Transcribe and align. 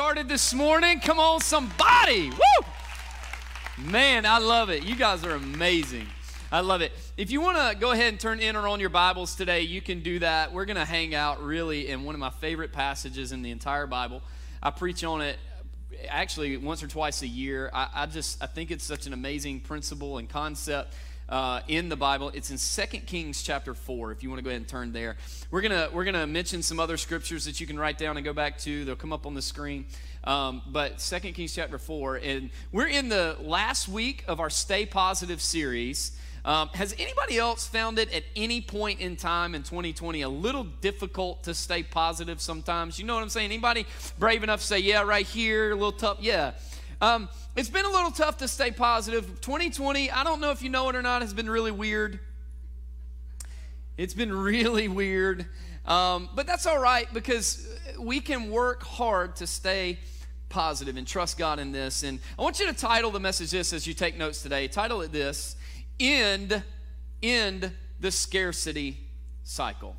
started 0.00 0.30
this 0.30 0.54
morning. 0.54 0.98
Come 0.98 1.18
on, 1.18 1.42
somebody. 1.42 2.30
Woo! 2.30 2.66
Man, 3.76 4.24
I 4.24 4.38
love 4.38 4.70
it. 4.70 4.82
You 4.82 4.96
guys 4.96 5.26
are 5.26 5.34
amazing. 5.34 6.06
I 6.50 6.60
love 6.60 6.80
it. 6.80 6.92
If 7.18 7.30
you 7.30 7.42
want 7.42 7.58
to 7.58 7.78
go 7.78 7.90
ahead 7.90 8.08
and 8.08 8.18
turn 8.18 8.40
in 8.40 8.56
or 8.56 8.66
on 8.66 8.80
your 8.80 8.88
Bibles 8.88 9.36
today, 9.36 9.60
you 9.60 9.82
can 9.82 10.00
do 10.00 10.18
that. 10.20 10.54
We're 10.54 10.64
going 10.64 10.78
to 10.78 10.86
hang 10.86 11.14
out 11.14 11.42
really 11.42 11.88
in 11.88 12.04
one 12.04 12.14
of 12.14 12.18
my 12.18 12.30
favorite 12.30 12.72
passages 12.72 13.30
in 13.30 13.42
the 13.42 13.50
entire 13.50 13.86
Bible. 13.86 14.22
I 14.62 14.70
preach 14.70 15.04
on 15.04 15.20
it 15.20 15.36
actually 16.08 16.56
once 16.56 16.82
or 16.82 16.86
twice 16.86 17.20
a 17.20 17.28
year. 17.28 17.68
I, 17.70 17.88
I 17.94 18.06
just 18.06 18.42
I 18.42 18.46
think 18.46 18.70
it's 18.70 18.84
such 18.84 19.06
an 19.06 19.12
amazing 19.12 19.60
principle 19.60 20.16
and 20.16 20.30
concept 20.30 20.94
uh, 21.30 21.60
in 21.68 21.88
the 21.88 21.96
Bible. 21.96 22.30
It's 22.34 22.50
in 22.50 22.58
Second 22.58 23.06
Kings 23.06 23.42
chapter 23.42 23.72
4, 23.72 24.12
if 24.12 24.22
you 24.22 24.28
want 24.28 24.40
to 24.40 24.42
go 24.42 24.50
ahead 24.50 24.60
and 24.60 24.68
turn 24.68 24.92
there. 24.92 25.16
We're 25.50 25.62
going 25.62 25.72
to 25.72 25.88
we're 25.94 26.04
gonna 26.04 26.26
mention 26.26 26.62
some 26.62 26.80
other 26.80 26.96
scriptures 26.96 27.44
that 27.44 27.60
you 27.60 27.66
can 27.66 27.78
write 27.78 27.98
down 27.98 28.16
and 28.16 28.24
go 28.24 28.32
back 28.32 28.58
to. 28.60 28.84
They'll 28.84 28.96
come 28.96 29.12
up 29.12 29.26
on 29.26 29.34
the 29.34 29.42
screen. 29.42 29.86
Um, 30.24 30.60
but 30.66 31.00
Second 31.00 31.34
Kings 31.34 31.54
chapter 31.54 31.78
4, 31.78 32.16
and 32.16 32.50
we're 32.72 32.88
in 32.88 33.08
the 33.08 33.36
last 33.40 33.88
week 33.88 34.24
of 34.28 34.40
our 34.40 34.50
Stay 34.50 34.84
Positive 34.84 35.40
series. 35.40 36.12
Um, 36.44 36.68
has 36.68 36.94
anybody 36.98 37.38
else 37.38 37.66
found 37.66 37.98
it 37.98 38.12
at 38.14 38.24
any 38.34 38.62
point 38.62 39.00
in 39.00 39.16
time 39.16 39.54
in 39.54 39.62
2020 39.62 40.22
a 40.22 40.28
little 40.28 40.64
difficult 40.64 41.44
to 41.44 41.54
stay 41.54 41.82
positive 41.82 42.40
sometimes? 42.40 42.98
You 42.98 43.04
know 43.04 43.14
what 43.14 43.22
I'm 43.22 43.28
saying? 43.28 43.50
Anybody 43.50 43.86
brave 44.18 44.42
enough 44.42 44.60
to 44.60 44.66
say, 44.66 44.78
yeah, 44.78 45.02
right 45.02 45.26
here, 45.26 45.72
a 45.72 45.74
little 45.74 45.92
tough? 45.92 46.18
Yeah. 46.20 46.52
Um, 47.02 47.30
it's 47.56 47.70
been 47.70 47.86
a 47.86 47.90
little 47.90 48.10
tough 48.10 48.38
to 48.38 48.48
stay 48.48 48.70
positive. 48.70 49.40
2020, 49.40 50.10
I 50.10 50.22
don't 50.22 50.40
know 50.40 50.50
if 50.50 50.60
you 50.60 50.68
know 50.68 50.88
it 50.90 50.96
or 50.96 51.02
not, 51.02 51.22
has 51.22 51.32
been 51.32 51.48
really 51.48 51.70
weird. 51.70 52.20
It's 53.96 54.12
been 54.12 54.32
really 54.32 54.86
weird. 54.88 55.46
Um, 55.86 56.28
but 56.34 56.46
that's 56.46 56.66
all 56.66 56.78
right 56.78 57.12
because 57.12 57.66
we 57.98 58.20
can 58.20 58.50
work 58.50 58.82
hard 58.82 59.36
to 59.36 59.46
stay 59.46 59.98
positive 60.50 60.96
and 60.98 61.06
trust 61.06 61.38
God 61.38 61.58
in 61.58 61.72
this. 61.72 62.02
And 62.02 62.18
I 62.38 62.42
want 62.42 62.60
you 62.60 62.66
to 62.66 62.74
title 62.74 63.10
the 63.10 63.20
message 63.20 63.50
this 63.50 63.72
as 63.72 63.86
you 63.86 63.94
take 63.94 64.18
notes 64.18 64.42
today. 64.42 64.68
Title 64.68 65.00
it 65.00 65.10
this 65.10 65.56
End, 65.98 66.62
end 67.22 67.72
the 67.98 68.10
scarcity 68.10 68.98
cycle. 69.42 69.96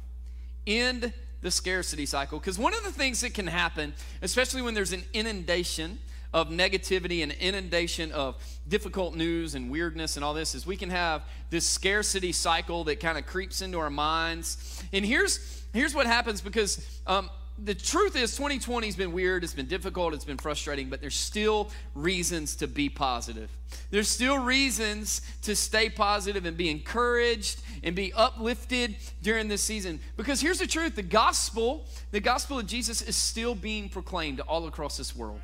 End 0.67 1.13
the 1.41 1.49
scarcity 1.49 2.05
cycle. 2.05 2.38
Because 2.38 2.59
one 2.59 2.75
of 2.75 2.83
the 2.83 2.91
things 2.91 3.21
that 3.21 3.33
can 3.33 3.47
happen, 3.47 3.93
especially 4.21 4.61
when 4.61 4.75
there's 4.75 4.93
an 4.93 5.03
inundation, 5.13 5.97
of 6.33 6.49
negativity 6.49 7.23
and 7.23 7.31
inundation 7.33 8.11
of 8.11 8.35
difficult 8.67 9.15
news 9.15 9.55
and 9.55 9.69
weirdness 9.69 10.15
and 10.15 10.23
all 10.23 10.33
this 10.33 10.55
is 10.55 10.65
we 10.65 10.77
can 10.77 10.89
have 10.89 11.23
this 11.49 11.65
scarcity 11.65 12.31
cycle 12.31 12.83
that 12.85 12.99
kind 12.99 13.17
of 13.17 13.25
creeps 13.25 13.61
into 13.61 13.79
our 13.79 13.89
minds. 13.89 14.83
And 14.93 15.05
here's 15.05 15.63
here's 15.73 15.93
what 15.93 16.05
happens 16.05 16.41
because 16.41 16.85
um, 17.07 17.29
the 17.63 17.75
truth 17.75 18.15
is 18.15 18.35
2020 18.35 18.87
has 18.87 18.95
been 18.95 19.11
weird 19.11 19.43
it's 19.43 19.53
been 19.53 19.67
difficult 19.67 20.13
it's 20.13 20.25
been 20.25 20.37
frustrating 20.37 20.89
but 20.89 20.99
there's 21.02 21.15
still 21.15 21.69
reasons 21.95 22.55
to 22.55 22.67
be 22.67 22.87
positive. 22.87 23.49
There's 23.89 24.07
still 24.07 24.37
reasons 24.37 25.21
to 25.43 25.55
stay 25.55 25.89
positive 25.89 26.45
and 26.45 26.55
be 26.55 26.69
encouraged 26.69 27.61
and 27.83 27.95
be 27.95 28.13
uplifted 28.13 28.95
during 29.21 29.47
this 29.47 29.61
season. 29.61 29.99
Because 30.17 30.39
here's 30.39 30.59
the 30.59 30.67
truth 30.67 30.95
the 30.95 31.02
gospel 31.02 31.85
the 32.11 32.21
gospel 32.21 32.59
of 32.59 32.67
jesus 32.67 33.02
is 33.02 33.17
still 33.17 33.53
being 33.53 33.89
proclaimed 33.89 34.39
all 34.39 34.65
across 34.67 34.95
this 34.95 35.13
world 35.13 35.41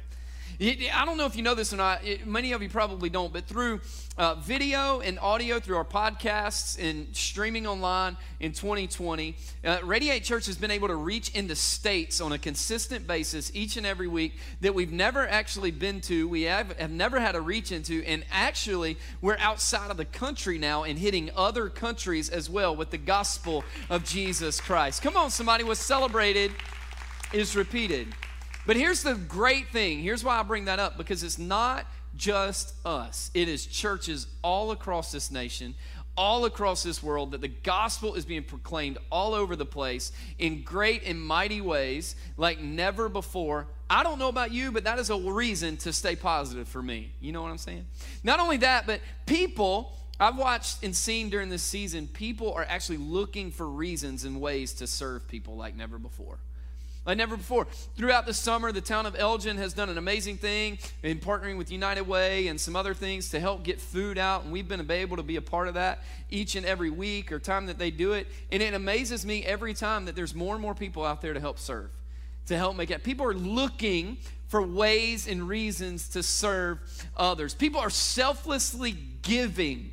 I 0.59 1.03
don't 1.05 1.17
know 1.17 1.27
if 1.27 1.35
you 1.35 1.43
know 1.43 1.53
this 1.53 1.71
or 1.71 1.75
not. 1.75 2.01
Many 2.25 2.51
of 2.51 2.63
you 2.63 2.69
probably 2.69 3.09
don't, 3.09 3.31
but 3.31 3.45
through 3.45 3.79
uh, 4.17 4.33
video 4.35 5.01
and 5.01 5.19
audio, 5.19 5.59
through 5.59 5.77
our 5.77 5.85
podcasts 5.85 6.79
and 6.83 7.15
streaming 7.15 7.67
online 7.67 8.17
in 8.39 8.53
2020, 8.53 9.35
uh, 9.63 9.77
Radiate 9.83 10.23
Church 10.23 10.47
has 10.47 10.57
been 10.57 10.71
able 10.71 10.87
to 10.87 10.95
reach 10.95 11.29
into 11.35 11.55
states 11.55 12.19
on 12.19 12.31
a 12.31 12.39
consistent 12.39 13.05
basis 13.05 13.51
each 13.53 13.77
and 13.77 13.85
every 13.85 14.07
week 14.07 14.33
that 14.61 14.73
we've 14.73 14.91
never 14.91 15.27
actually 15.27 15.69
been 15.69 16.01
to. 16.01 16.27
We 16.27 16.43
have, 16.43 16.75
have 16.79 16.89
never 16.89 17.19
had 17.19 17.35
a 17.35 17.41
reach 17.41 17.71
into, 17.71 18.03
and 18.07 18.25
actually, 18.31 18.97
we're 19.21 19.37
outside 19.37 19.91
of 19.91 19.97
the 19.97 20.05
country 20.05 20.57
now 20.57 20.85
and 20.85 20.97
hitting 20.97 21.29
other 21.35 21.69
countries 21.69 22.29
as 22.29 22.49
well 22.49 22.75
with 22.75 22.89
the 22.89 22.97
gospel 22.97 23.63
of 23.91 24.03
Jesus 24.03 24.59
Christ. 24.59 25.03
Come 25.03 25.17
on, 25.17 25.29
somebody, 25.29 25.63
what's 25.63 25.79
celebrated 25.79 26.51
is 27.31 27.55
repeated. 27.55 28.07
But 28.67 28.75
here's 28.75 29.01
the 29.01 29.15
great 29.15 29.69
thing. 29.69 30.01
Here's 30.01 30.25
why 30.25 30.37
I 30.37 30.43
bring 30.43 30.65
that 30.65 30.77
up 30.77 30.97
because 30.97 31.23
it's 31.23 31.39
not 31.39 31.87
just 32.17 32.73
us, 32.85 33.31
it 33.33 33.47
is 33.47 33.65
churches 33.65 34.27
all 34.43 34.71
across 34.71 35.11
this 35.11 35.31
nation, 35.31 35.73
all 36.17 36.45
across 36.45 36.83
this 36.83 37.01
world, 37.01 37.31
that 37.31 37.41
the 37.41 37.47
gospel 37.47 38.15
is 38.15 38.25
being 38.25 38.43
proclaimed 38.43 38.97
all 39.09 39.33
over 39.33 39.55
the 39.55 39.65
place 39.65 40.11
in 40.37 40.63
great 40.63 41.03
and 41.05 41.21
mighty 41.21 41.61
ways 41.61 42.15
like 42.35 42.59
never 42.59 43.07
before. 43.07 43.67
I 43.89 44.03
don't 44.03 44.19
know 44.19 44.27
about 44.27 44.51
you, 44.51 44.73
but 44.73 44.83
that 44.83 44.99
is 44.99 45.09
a 45.11 45.17
reason 45.17 45.77
to 45.77 45.93
stay 45.93 46.17
positive 46.17 46.67
for 46.67 46.83
me. 46.83 47.13
You 47.21 47.31
know 47.31 47.41
what 47.41 47.51
I'm 47.51 47.57
saying? 47.57 47.85
Not 48.23 48.39
only 48.39 48.57
that, 48.57 48.85
but 48.85 48.99
people. 49.25 49.93
I've 50.19 50.35
watched 50.35 50.83
and 50.83 50.95
seen 50.95 51.29
during 51.29 51.49
this 51.49 51.61
season, 51.61 52.07
people 52.07 52.51
are 52.53 52.65
actually 52.67 52.97
looking 52.97 53.51
for 53.51 53.67
reasons 53.67 54.23
and 54.23 54.41
ways 54.41 54.73
to 54.73 54.87
serve 54.87 55.27
people 55.27 55.55
like 55.55 55.75
never 55.75 55.99
before 55.99 56.39
like 57.07 57.17
never 57.17 57.37
before. 57.37 57.65
Throughout 57.95 58.25
the 58.25 58.33
summer, 58.33 58.73
the 58.73 58.81
town 58.81 59.05
of 59.05 59.15
Elgin 59.17 59.57
has 59.57 59.73
done 59.73 59.89
an 59.89 59.97
amazing 59.97 60.37
thing 60.37 60.77
in 61.01 61.19
partnering 61.19 61.57
with 61.57 61.71
United 61.71 62.01
Way 62.01 62.49
and 62.49 62.59
some 62.59 62.75
other 62.75 62.93
things 62.93 63.29
to 63.29 63.39
help 63.39 63.63
get 63.63 63.79
food 63.79 64.17
out, 64.17 64.43
and 64.43 64.51
we've 64.51 64.67
been 64.67 64.91
able 64.91 65.15
to 65.15 65.23
be 65.23 65.37
a 65.37 65.41
part 65.41 65.69
of 65.69 65.75
that 65.75 66.03
each 66.29 66.55
and 66.55 66.65
every 66.65 66.89
week 66.89 67.31
or 67.31 67.39
time 67.39 67.67
that 67.67 67.77
they 67.77 67.91
do 67.91 68.11
it. 68.11 68.27
And 68.51 68.61
it 68.61 68.73
amazes 68.73 69.25
me 69.25 69.43
every 69.45 69.73
time 69.73 70.05
that 70.05 70.15
there's 70.17 70.35
more 70.35 70.53
and 70.53 70.61
more 70.61 70.75
people 70.75 71.05
out 71.05 71.21
there 71.21 71.33
to 71.33 71.39
help 71.39 71.59
serve, 71.59 71.89
to 72.47 72.57
help 72.57 72.75
make 72.75 72.91
it. 72.91 73.03
People 73.03 73.25
are 73.25 73.33
looking 73.33 74.17
for 74.49 74.61
ways 74.61 75.27
and 75.27 75.47
reasons 75.47 76.09
to 76.09 76.21
serve 76.21 76.79
others. 77.15 77.53
People 77.53 77.79
are 77.79 77.89
selflessly 77.89 78.91
giving 79.21 79.91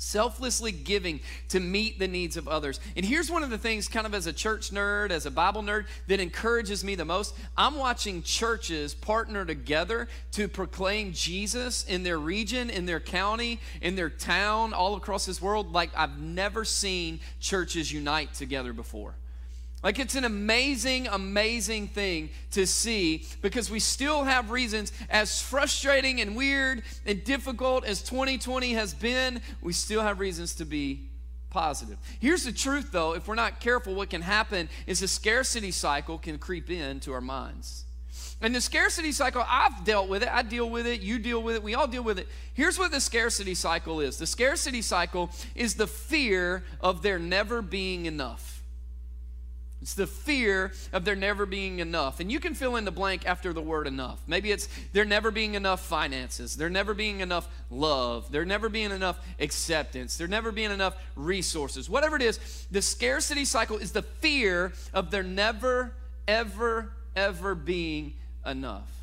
selflessly 0.00 0.72
giving 0.72 1.20
to 1.48 1.60
meet 1.60 1.98
the 1.98 2.08
needs 2.08 2.36
of 2.36 2.48
others. 2.48 2.80
And 2.96 3.04
here's 3.04 3.30
one 3.30 3.42
of 3.42 3.50
the 3.50 3.58
things, 3.58 3.86
kind 3.86 4.06
of 4.06 4.14
as 4.14 4.26
a 4.26 4.32
church 4.32 4.70
nerd, 4.70 5.10
as 5.10 5.26
a 5.26 5.30
Bible 5.30 5.62
nerd, 5.62 5.86
that 6.08 6.20
encourages 6.20 6.82
me 6.82 6.94
the 6.94 7.04
most. 7.04 7.34
I'm 7.56 7.76
watching 7.76 8.22
churches 8.22 8.94
partner 8.94 9.44
together 9.44 10.08
to 10.32 10.48
proclaim 10.48 11.12
Jesus 11.12 11.84
in 11.84 12.02
their 12.02 12.18
region, 12.18 12.70
in 12.70 12.86
their 12.86 13.00
county, 13.00 13.60
in 13.82 13.94
their 13.94 14.10
town, 14.10 14.72
all 14.72 14.96
across 14.96 15.26
this 15.26 15.40
world, 15.40 15.72
like 15.72 15.90
I've 15.96 16.18
never 16.18 16.64
seen 16.64 17.20
churches 17.38 17.92
unite 17.92 18.32
together 18.34 18.72
before. 18.72 19.14
Like 19.82 19.98
it's 19.98 20.14
an 20.14 20.24
amazing, 20.24 21.06
amazing 21.06 21.88
thing 21.88 22.30
to 22.50 22.66
see 22.66 23.26
because 23.40 23.70
we 23.70 23.80
still 23.80 24.24
have 24.24 24.50
reasons, 24.50 24.92
as 25.08 25.40
frustrating 25.40 26.20
and 26.20 26.36
weird 26.36 26.82
and 27.06 27.24
difficult 27.24 27.86
as 27.86 28.02
2020 28.02 28.74
has 28.74 28.92
been, 28.92 29.40
we 29.62 29.72
still 29.72 30.02
have 30.02 30.20
reasons 30.20 30.54
to 30.56 30.66
be 30.66 31.08
positive. 31.48 31.96
Here's 32.20 32.44
the 32.44 32.52
truth 32.52 32.92
though 32.92 33.14
if 33.14 33.26
we're 33.26 33.34
not 33.34 33.60
careful, 33.60 33.94
what 33.94 34.10
can 34.10 34.22
happen 34.22 34.68
is 34.86 35.02
a 35.02 35.08
scarcity 35.08 35.70
cycle 35.70 36.18
can 36.18 36.38
creep 36.38 36.70
into 36.70 37.12
our 37.12 37.22
minds. 37.22 37.84
And 38.42 38.54
the 38.54 38.60
scarcity 38.60 39.12
cycle, 39.12 39.44
I've 39.46 39.84
dealt 39.84 40.08
with 40.08 40.22
it. 40.22 40.28
I 40.30 40.42
deal 40.42 40.68
with 40.68 40.86
it. 40.86 41.02
You 41.02 41.18
deal 41.18 41.42
with 41.42 41.56
it. 41.56 41.62
We 41.62 41.74
all 41.74 41.86
deal 41.86 42.02
with 42.02 42.18
it. 42.18 42.26
Here's 42.54 42.78
what 42.78 42.90
the 42.90 43.00
scarcity 43.00 43.54
cycle 43.54 44.00
is 44.00 44.18
the 44.18 44.26
scarcity 44.26 44.82
cycle 44.82 45.30
is 45.54 45.74
the 45.74 45.86
fear 45.86 46.64
of 46.80 47.02
there 47.02 47.18
never 47.18 47.62
being 47.62 48.04
enough. 48.04 48.59
It's 49.82 49.94
the 49.94 50.06
fear 50.06 50.72
of 50.92 51.04
there 51.04 51.16
never 51.16 51.46
being 51.46 51.78
enough. 51.78 52.20
And 52.20 52.30
you 52.30 52.38
can 52.38 52.54
fill 52.54 52.76
in 52.76 52.84
the 52.84 52.90
blank 52.90 53.26
after 53.26 53.52
the 53.52 53.62
word 53.62 53.86
enough. 53.86 54.20
Maybe 54.26 54.52
it's 54.52 54.68
there 54.92 55.06
never 55.06 55.30
being 55.30 55.54
enough 55.54 55.80
finances, 55.80 56.56
there 56.56 56.68
never 56.68 56.92
being 56.92 57.20
enough 57.20 57.48
love, 57.70 58.30
there 58.30 58.44
never 58.44 58.68
being 58.68 58.90
enough 58.90 59.18
acceptance, 59.38 60.18
there 60.18 60.28
never 60.28 60.52
being 60.52 60.70
enough 60.70 60.96
resources. 61.16 61.88
Whatever 61.88 62.16
it 62.16 62.22
is, 62.22 62.66
the 62.70 62.82
scarcity 62.82 63.46
cycle 63.46 63.78
is 63.78 63.92
the 63.92 64.02
fear 64.02 64.72
of 64.92 65.10
there 65.10 65.22
never, 65.22 65.94
ever, 66.28 66.92
ever 67.16 67.54
being 67.54 68.14
enough. 68.44 68.99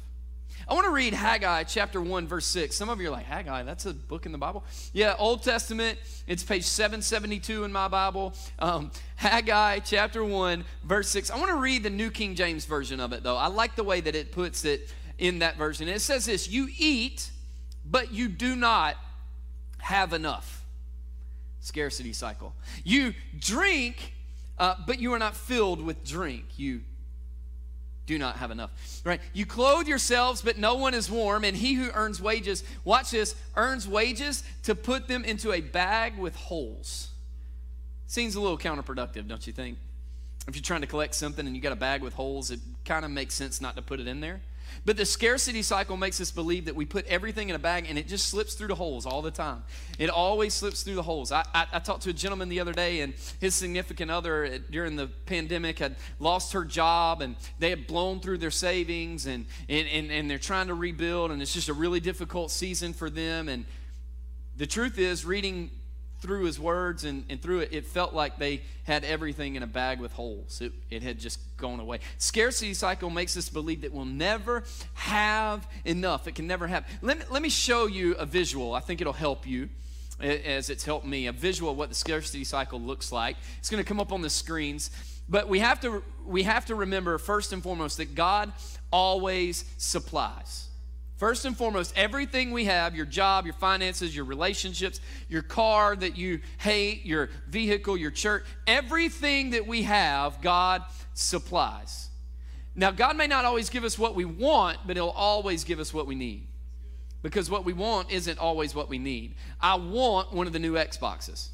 I 0.69 0.73
want 0.73 0.85
to 0.85 0.91
read 0.91 1.13
Haggai 1.13 1.63
chapter 1.63 2.01
1, 2.01 2.27
verse 2.27 2.45
6. 2.47 2.75
Some 2.75 2.89
of 2.89 2.99
you 2.99 3.07
are 3.07 3.11
like, 3.11 3.25
Haggai, 3.25 3.63
that's 3.63 3.85
a 3.85 3.93
book 3.93 4.25
in 4.25 4.33
the 4.33 4.37
Bible? 4.37 4.65
Yeah, 4.91 5.15
Old 5.17 5.41
Testament. 5.41 5.97
It's 6.27 6.43
page 6.43 6.65
772 6.65 7.63
in 7.63 7.71
my 7.71 7.87
Bible. 7.87 8.33
Um, 8.59 8.91
Haggai 9.15 9.79
chapter 9.79 10.25
1, 10.25 10.65
verse 10.83 11.07
6. 11.07 11.31
I 11.31 11.37
want 11.37 11.51
to 11.51 11.55
read 11.55 11.83
the 11.83 11.89
New 11.89 12.11
King 12.11 12.35
James 12.35 12.65
Version 12.65 12.99
of 12.99 13.13
it, 13.13 13.23
though. 13.23 13.37
I 13.37 13.47
like 13.47 13.77
the 13.77 13.83
way 13.85 14.01
that 14.01 14.13
it 14.13 14.33
puts 14.33 14.65
it 14.65 14.93
in 15.17 15.39
that 15.39 15.55
version. 15.55 15.87
It 15.87 16.01
says 16.01 16.25
this 16.25 16.49
You 16.49 16.67
eat, 16.77 17.31
but 17.89 18.11
you 18.11 18.27
do 18.27 18.53
not 18.53 18.97
have 19.77 20.11
enough. 20.11 20.65
Scarcity 21.61 22.11
cycle. 22.11 22.53
You 22.83 23.13
drink, 23.39 24.13
uh, 24.59 24.75
but 24.85 24.99
you 24.99 25.13
are 25.13 25.19
not 25.19 25.33
filled 25.33 25.81
with 25.81 26.03
drink. 26.03 26.43
You 26.57 26.81
do 28.07 28.17
not 28.17 28.37
have 28.37 28.49
enough. 28.49 28.71
Right? 29.03 29.21
You 29.33 29.45
clothe 29.45 29.87
yourselves, 29.87 30.41
but 30.41 30.57
no 30.57 30.75
one 30.75 30.95
is 30.95 31.11
warm, 31.11 31.43
and 31.43 31.55
he 31.55 31.75
who 31.75 31.91
earns 31.91 32.19
wages, 32.19 32.63
watch 32.83 33.11
this, 33.11 33.35
earns 33.55 33.87
wages 33.87 34.43
to 34.63 34.73
put 34.73 35.07
them 35.07 35.23
into 35.23 35.53
a 35.53 35.61
bag 35.61 36.17
with 36.17 36.35
holes. 36.35 37.09
Seems 38.07 38.35
a 38.35 38.41
little 38.41 38.57
counterproductive, 38.57 39.27
don't 39.27 39.45
you 39.45 39.53
think? 39.53 39.77
If 40.47 40.55
you're 40.55 40.63
trying 40.63 40.81
to 40.81 40.87
collect 40.87 41.13
something 41.13 41.45
and 41.45 41.55
you 41.55 41.61
got 41.61 41.73
a 41.73 41.75
bag 41.75 42.01
with 42.01 42.13
holes, 42.13 42.49
it 42.49 42.61
kind 42.85 43.03
of 43.03 43.11
makes 43.11 43.35
sense 43.35 43.59
not 43.59 43.75
to 43.75 43.81
put 43.81 43.99
it 43.99 44.07
in 44.07 44.21
there. 44.21 44.39
But 44.85 44.97
the 44.97 45.05
scarcity 45.05 45.61
cycle 45.61 45.97
makes 45.97 46.21
us 46.21 46.31
believe 46.31 46.65
that 46.65 46.75
we 46.75 46.85
put 46.85 47.05
everything 47.07 47.49
in 47.49 47.55
a 47.55 47.59
bag 47.59 47.85
and 47.89 47.97
it 47.97 48.07
just 48.07 48.27
slips 48.27 48.53
through 48.53 48.67
the 48.67 48.75
holes 48.75 49.05
all 49.05 49.21
the 49.21 49.31
time. 49.31 49.63
It 49.99 50.09
always 50.09 50.53
slips 50.53 50.83
through 50.83 50.95
the 50.95 51.03
holes. 51.03 51.31
I, 51.31 51.43
I, 51.53 51.67
I 51.73 51.79
talked 51.79 52.03
to 52.03 52.09
a 52.09 52.13
gentleman 52.13 52.49
the 52.49 52.59
other 52.59 52.73
day, 52.73 53.01
and 53.01 53.13
his 53.39 53.55
significant 53.55 54.11
other 54.11 54.45
uh, 54.45 54.57
during 54.69 54.95
the 54.95 55.07
pandemic 55.25 55.79
had 55.79 55.95
lost 56.19 56.53
her 56.53 56.63
job 56.63 57.21
and 57.21 57.35
they 57.59 57.69
had 57.69 57.87
blown 57.87 58.19
through 58.19 58.37
their 58.37 58.51
savings 58.51 59.25
and, 59.25 59.45
and, 59.67 59.87
and, 59.87 60.11
and 60.11 60.29
they're 60.29 60.37
trying 60.37 60.67
to 60.67 60.73
rebuild, 60.73 61.31
and 61.31 61.41
it's 61.41 61.53
just 61.53 61.69
a 61.69 61.73
really 61.73 61.99
difficult 61.99 62.51
season 62.51 62.93
for 62.93 63.09
them. 63.09 63.49
And 63.49 63.65
the 64.55 64.67
truth 64.67 64.97
is, 64.97 65.25
reading 65.25 65.71
through 66.19 66.45
his 66.45 66.59
words 66.59 67.03
and, 67.03 67.25
and 67.29 67.41
through 67.41 67.59
it, 67.59 67.69
it 67.71 67.85
felt 67.85 68.13
like 68.13 68.37
they 68.37 68.61
had 68.83 69.03
everything 69.03 69.55
in 69.55 69.63
a 69.63 69.67
bag 69.67 69.99
with 69.99 70.13
holes. 70.13 70.61
It, 70.61 70.73
it 70.89 71.03
had 71.03 71.19
just 71.19 71.39
gone 71.57 71.79
away. 71.79 71.99
Scarcity 72.17 72.73
cycle 72.73 73.09
makes 73.09 73.37
us 73.37 73.49
believe 73.49 73.81
that 73.81 73.93
we'll 73.93 74.05
never 74.05 74.63
have 74.95 75.67
enough. 75.85 76.27
It 76.27 76.35
can 76.35 76.47
never 76.47 76.67
happen. 76.67 76.91
Let 77.01 77.19
me, 77.19 77.25
let 77.29 77.41
me 77.41 77.49
show 77.49 77.85
you 77.85 78.13
a 78.15 78.25
visual. 78.25 78.73
I 78.73 78.79
think 78.79 79.01
it'll 79.01 79.13
help 79.13 79.45
you 79.45 79.69
as 80.19 80.69
it's 80.69 80.83
helped 80.83 81.05
me. 81.05 81.27
A 81.27 81.31
visual 81.31 81.71
of 81.71 81.77
what 81.77 81.89
the 81.89 81.95
scarcity 81.95 82.43
cycle 82.43 82.81
looks 82.81 83.11
like. 83.11 83.37
It's 83.59 83.69
going 83.69 83.83
to 83.83 83.87
come 83.87 83.99
up 83.99 84.11
on 84.11 84.21
the 84.21 84.29
screens. 84.29 84.89
But 85.29 85.47
we 85.47 85.59
have 85.59 85.79
to 85.81 86.03
we 86.25 86.43
have 86.43 86.65
to 86.65 86.75
remember 86.75 87.17
first 87.17 87.53
and 87.53 87.61
foremost 87.61 87.97
that 87.97 88.15
God 88.15 88.51
always 88.91 89.65
supplies. 89.77 90.66
First 91.17 91.45
and 91.45 91.57
foremost, 91.57 91.93
everything 91.95 92.51
we 92.51 92.65
have 92.65 92.95
your 92.95 93.07
job, 93.07 93.45
your 93.45 93.55
finances, 93.55 94.15
your 94.15 94.25
relationships, 94.25 95.01
your 95.27 95.41
car 95.41 95.95
that 95.95 96.15
you 96.15 96.41
hate, 96.59 97.05
your 97.05 97.29
vehicle, 97.47 97.97
your 97.97 98.11
church 98.11 98.43
everything 98.67 99.49
that 99.51 99.65
we 99.65 99.83
have, 99.83 100.41
God 100.41 100.83
supplies. 101.15 102.09
Now, 102.75 102.91
God 102.91 103.17
may 103.17 103.25
not 103.25 103.45
always 103.45 103.69
give 103.71 103.83
us 103.83 103.97
what 103.97 104.13
we 104.13 104.25
want, 104.25 104.77
but 104.85 104.95
He'll 104.95 105.07
always 105.09 105.63
give 105.63 105.79
us 105.79 105.91
what 105.91 106.05
we 106.05 106.13
need. 106.13 106.45
Because 107.23 107.49
what 107.49 107.65
we 107.65 107.73
want 107.73 108.11
isn't 108.11 108.37
always 108.37 108.75
what 108.75 108.87
we 108.87 108.99
need. 108.99 109.33
I 109.59 109.75
want 109.75 110.31
one 110.31 110.45
of 110.45 110.53
the 110.53 110.59
new 110.59 110.73
Xboxes, 110.73 111.47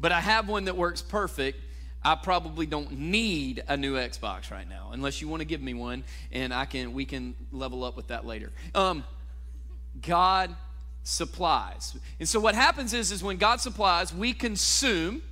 but 0.00 0.10
I 0.10 0.20
have 0.20 0.48
one 0.48 0.64
that 0.64 0.76
works 0.76 1.02
perfect 1.02 1.60
I 2.04 2.14
probably 2.16 2.66
don't 2.66 2.92
need 2.92 3.64
a 3.66 3.76
new 3.76 3.94
Xbox 3.94 4.50
right 4.50 4.68
now, 4.68 4.90
unless 4.92 5.22
you 5.22 5.28
want 5.28 5.40
to 5.40 5.46
give 5.46 5.62
me 5.62 5.72
one, 5.72 6.04
and 6.32 6.52
I 6.52 6.66
can 6.66 6.92
we 6.92 7.04
can 7.04 7.34
level 7.50 7.82
up 7.82 7.96
with 7.96 8.08
that 8.08 8.26
later. 8.26 8.52
Um, 8.74 9.04
God 10.02 10.54
supplies, 11.02 11.96
and 12.18 12.28
so 12.28 12.40
what 12.40 12.54
happens 12.54 12.92
is 12.92 13.10
is 13.10 13.22
when 13.22 13.38
God 13.38 13.60
supplies, 13.60 14.12
we 14.14 14.32
consume. 14.32 15.22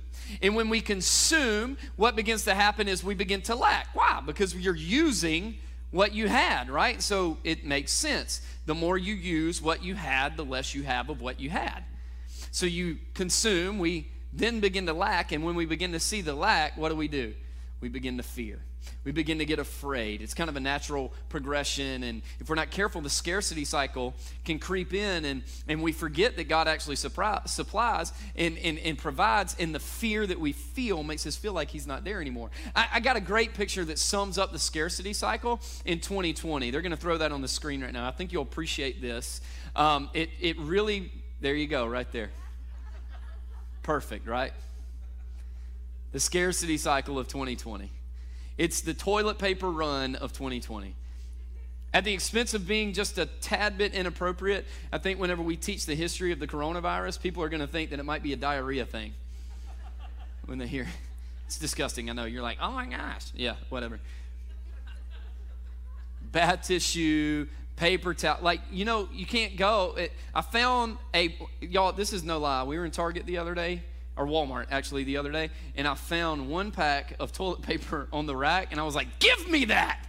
And 0.41 0.55
when 0.55 0.69
we 0.69 0.79
consume, 0.79 1.77
what 1.97 2.15
begins 2.15 2.45
to 2.45 2.55
happen 2.55 2.87
is 2.87 3.03
we 3.03 3.13
begin 3.13 3.41
to 3.43 3.55
lack. 3.55 3.89
Why? 3.93 4.21
Because 4.25 4.55
you're 4.55 4.73
using 4.73 5.55
what 5.91 6.13
you 6.13 6.27
had, 6.29 6.69
right? 6.69 7.01
So 7.01 7.37
it 7.43 7.65
makes 7.65 7.91
sense. 7.91 8.41
The 8.65 8.73
more 8.73 8.97
you 8.97 9.13
use 9.13 9.61
what 9.61 9.83
you 9.83 9.95
had, 9.95 10.37
the 10.37 10.45
less 10.45 10.73
you 10.73 10.83
have 10.83 11.09
of 11.09 11.21
what 11.21 11.41
you 11.41 11.49
had. 11.49 11.83
So 12.51 12.65
you 12.65 12.99
consume, 13.13 13.79
we 13.79 14.07
then 14.35 14.59
begin 14.59 14.85
to 14.87 14.93
lack. 14.93 15.31
And 15.31 15.43
when 15.43 15.55
we 15.55 15.65
begin 15.65 15.91
to 15.93 15.99
see 15.99 16.21
the 16.21 16.33
lack, 16.33 16.77
what 16.77 16.89
do 16.89 16.95
we 16.95 17.07
do? 17.07 17.33
We 17.81 17.89
begin 17.89 18.17
to 18.17 18.23
fear. 18.23 18.59
We 19.03 19.11
begin 19.11 19.39
to 19.39 19.45
get 19.45 19.59
afraid. 19.59 20.21
It's 20.21 20.33
kind 20.33 20.49
of 20.49 20.55
a 20.55 20.59
natural 20.59 21.11
progression. 21.29 22.03
And 22.03 22.21
if 22.39 22.49
we're 22.49 22.55
not 22.55 22.71
careful, 22.71 23.01
the 23.01 23.09
scarcity 23.09 23.65
cycle 23.65 24.13
can 24.45 24.59
creep 24.59 24.93
in 24.93 25.25
and, 25.25 25.43
and 25.67 25.81
we 25.81 25.91
forget 25.91 26.35
that 26.37 26.47
God 26.47 26.67
actually 26.67 26.95
supplies 26.95 28.13
and, 28.35 28.57
and, 28.57 28.79
and 28.79 28.97
provides. 28.97 29.55
And 29.59 29.75
the 29.75 29.79
fear 29.79 30.25
that 30.25 30.39
we 30.39 30.53
feel 30.53 31.03
makes 31.03 31.25
us 31.25 31.35
feel 31.35 31.53
like 31.53 31.69
He's 31.69 31.87
not 31.87 32.03
there 32.03 32.21
anymore. 32.21 32.51
I, 32.75 32.87
I 32.93 32.99
got 32.99 33.15
a 33.15 33.21
great 33.21 33.53
picture 33.53 33.85
that 33.85 33.99
sums 33.99 34.37
up 34.37 34.51
the 34.51 34.59
scarcity 34.59 35.13
cycle 35.13 35.59
in 35.85 35.99
2020. 35.99 36.71
They're 36.71 36.81
going 36.81 36.91
to 36.91 36.97
throw 36.97 37.17
that 37.17 37.31
on 37.31 37.41
the 37.41 37.47
screen 37.47 37.81
right 37.83 37.93
now. 37.93 38.07
I 38.07 38.11
think 38.11 38.31
you'll 38.31 38.43
appreciate 38.43 39.01
this. 39.01 39.41
Um, 39.75 40.09
it, 40.13 40.29
it 40.39 40.57
really, 40.59 41.11
there 41.41 41.55
you 41.55 41.67
go, 41.67 41.85
right 41.85 42.09
there. 42.11 42.31
Perfect, 43.83 44.27
right? 44.27 44.53
The 46.13 46.19
scarcity 46.19 46.77
cycle 46.77 47.19
of 47.19 47.27
2020. 47.27 47.91
It's 48.57 48.81
the 48.81 48.93
toilet 48.93 49.37
paper 49.37 49.69
run 49.69 50.15
of 50.15 50.31
2020. 50.33 50.95
At 51.93 52.05
the 52.05 52.13
expense 52.13 52.53
of 52.53 52.67
being 52.67 52.93
just 52.93 53.19
a 53.19 53.27
tad 53.27 53.77
bit 53.77 53.93
inappropriate, 53.93 54.65
I 54.91 54.97
think 54.97 55.19
whenever 55.19 55.43
we 55.43 55.55
teach 55.55 55.85
the 55.85 55.95
history 55.95 56.31
of 56.31 56.39
the 56.39 56.47
coronavirus, 56.47 57.21
people 57.21 57.43
are 57.43 57.49
going 57.49 57.61
to 57.61 57.67
think 57.67 57.91
that 57.91 57.99
it 57.99 58.03
might 58.03 58.23
be 58.23 58.33
a 58.33 58.35
diarrhea 58.35 58.85
thing. 58.85 59.13
When 60.45 60.57
they 60.57 60.67
hear 60.67 60.87
it's 61.45 61.57
disgusting, 61.57 62.09
I 62.09 62.13
know. 62.13 62.25
You're 62.25 62.41
like, 62.41 62.57
oh 62.61 62.71
my 62.71 62.87
gosh. 62.87 63.27
Yeah, 63.35 63.55
whatever. 63.69 63.99
Bad 66.31 66.63
tissue, 66.63 67.47
paper 67.75 68.13
towel. 68.13 68.39
Like, 68.41 68.61
you 68.71 68.85
know, 68.85 69.09
you 69.11 69.25
can't 69.25 69.55
go. 69.55 69.95
It, 69.97 70.11
I 70.33 70.41
found 70.41 70.97
a, 71.13 71.35
y'all, 71.61 71.91
this 71.91 72.13
is 72.13 72.23
no 72.23 72.39
lie. 72.39 72.63
We 72.63 72.77
were 72.77 72.85
in 72.85 72.91
Target 72.91 73.25
the 73.25 73.37
other 73.37 73.53
day, 73.53 73.83
or 74.15 74.25
Walmart 74.25 74.67
actually 74.71 75.03
the 75.03 75.17
other 75.17 75.31
day, 75.31 75.49
and 75.75 75.87
I 75.87 75.95
found 75.95 76.49
one 76.49 76.71
pack 76.71 77.15
of 77.19 77.31
toilet 77.31 77.61
paper 77.63 78.07
on 78.11 78.25
the 78.25 78.35
rack, 78.35 78.67
and 78.71 78.79
I 78.79 78.83
was 78.83 78.95
like, 78.95 79.19
give 79.19 79.49
me 79.49 79.65
that. 79.65 80.07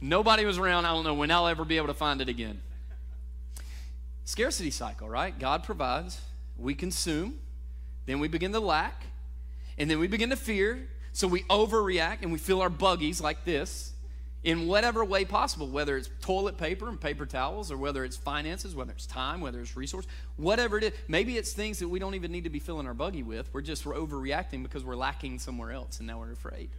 Nobody 0.00 0.44
was 0.44 0.58
around. 0.58 0.86
I 0.86 0.92
don't 0.92 1.04
know 1.04 1.14
when 1.14 1.30
I'll 1.30 1.48
ever 1.48 1.64
be 1.64 1.76
able 1.76 1.88
to 1.88 1.94
find 1.94 2.20
it 2.20 2.28
again. 2.28 2.60
Scarcity 4.24 4.70
cycle, 4.70 5.08
right? 5.08 5.36
God 5.38 5.64
provides, 5.64 6.20
we 6.56 6.74
consume, 6.74 7.38
then 8.06 8.20
we 8.20 8.28
begin 8.28 8.52
to 8.52 8.60
lack, 8.60 9.04
and 9.76 9.90
then 9.90 9.98
we 9.98 10.06
begin 10.06 10.30
to 10.30 10.36
fear. 10.36 10.88
So 11.12 11.26
we 11.26 11.42
overreact 11.44 12.18
and 12.22 12.30
we 12.30 12.38
fill 12.38 12.62
our 12.62 12.68
buggies 12.68 13.20
like 13.20 13.44
this 13.44 13.92
in 14.42 14.66
whatever 14.66 15.04
way 15.04 15.24
possible, 15.24 15.68
whether 15.68 15.96
it's 15.96 16.08
toilet 16.22 16.56
paper 16.56 16.88
and 16.88 17.00
paper 17.00 17.26
towels, 17.26 17.70
or 17.70 17.76
whether 17.76 18.04
it's 18.04 18.16
finances, 18.16 18.74
whether 18.74 18.92
it's 18.92 19.06
time, 19.06 19.40
whether 19.40 19.60
it's 19.60 19.76
resource, 19.76 20.06
whatever 20.36 20.78
it 20.78 20.84
is. 20.84 20.92
Maybe 21.08 21.36
it's 21.36 21.52
things 21.52 21.78
that 21.80 21.88
we 21.88 21.98
don't 21.98 22.14
even 22.14 22.32
need 22.32 22.44
to 22.44 22.50
be 22.50 22.58
filling 22.58 22.86
our 22.86 22.94
buggy 22.94 23.22
with. 23.22 23.48
We're 23.52 23.60
just 23.60 23.84
we're 23.84 23.94
overreacting 23.94 24.62
because 24.62 24.84
we're 24.84 24.96
lacking 24.96 25.38
somewhere 25.38 25.72
else, 25.72 25.98
and 25.98 26.06
now 26.06 26.20
we're 26.20 26.32
afraid. 26.32 26.70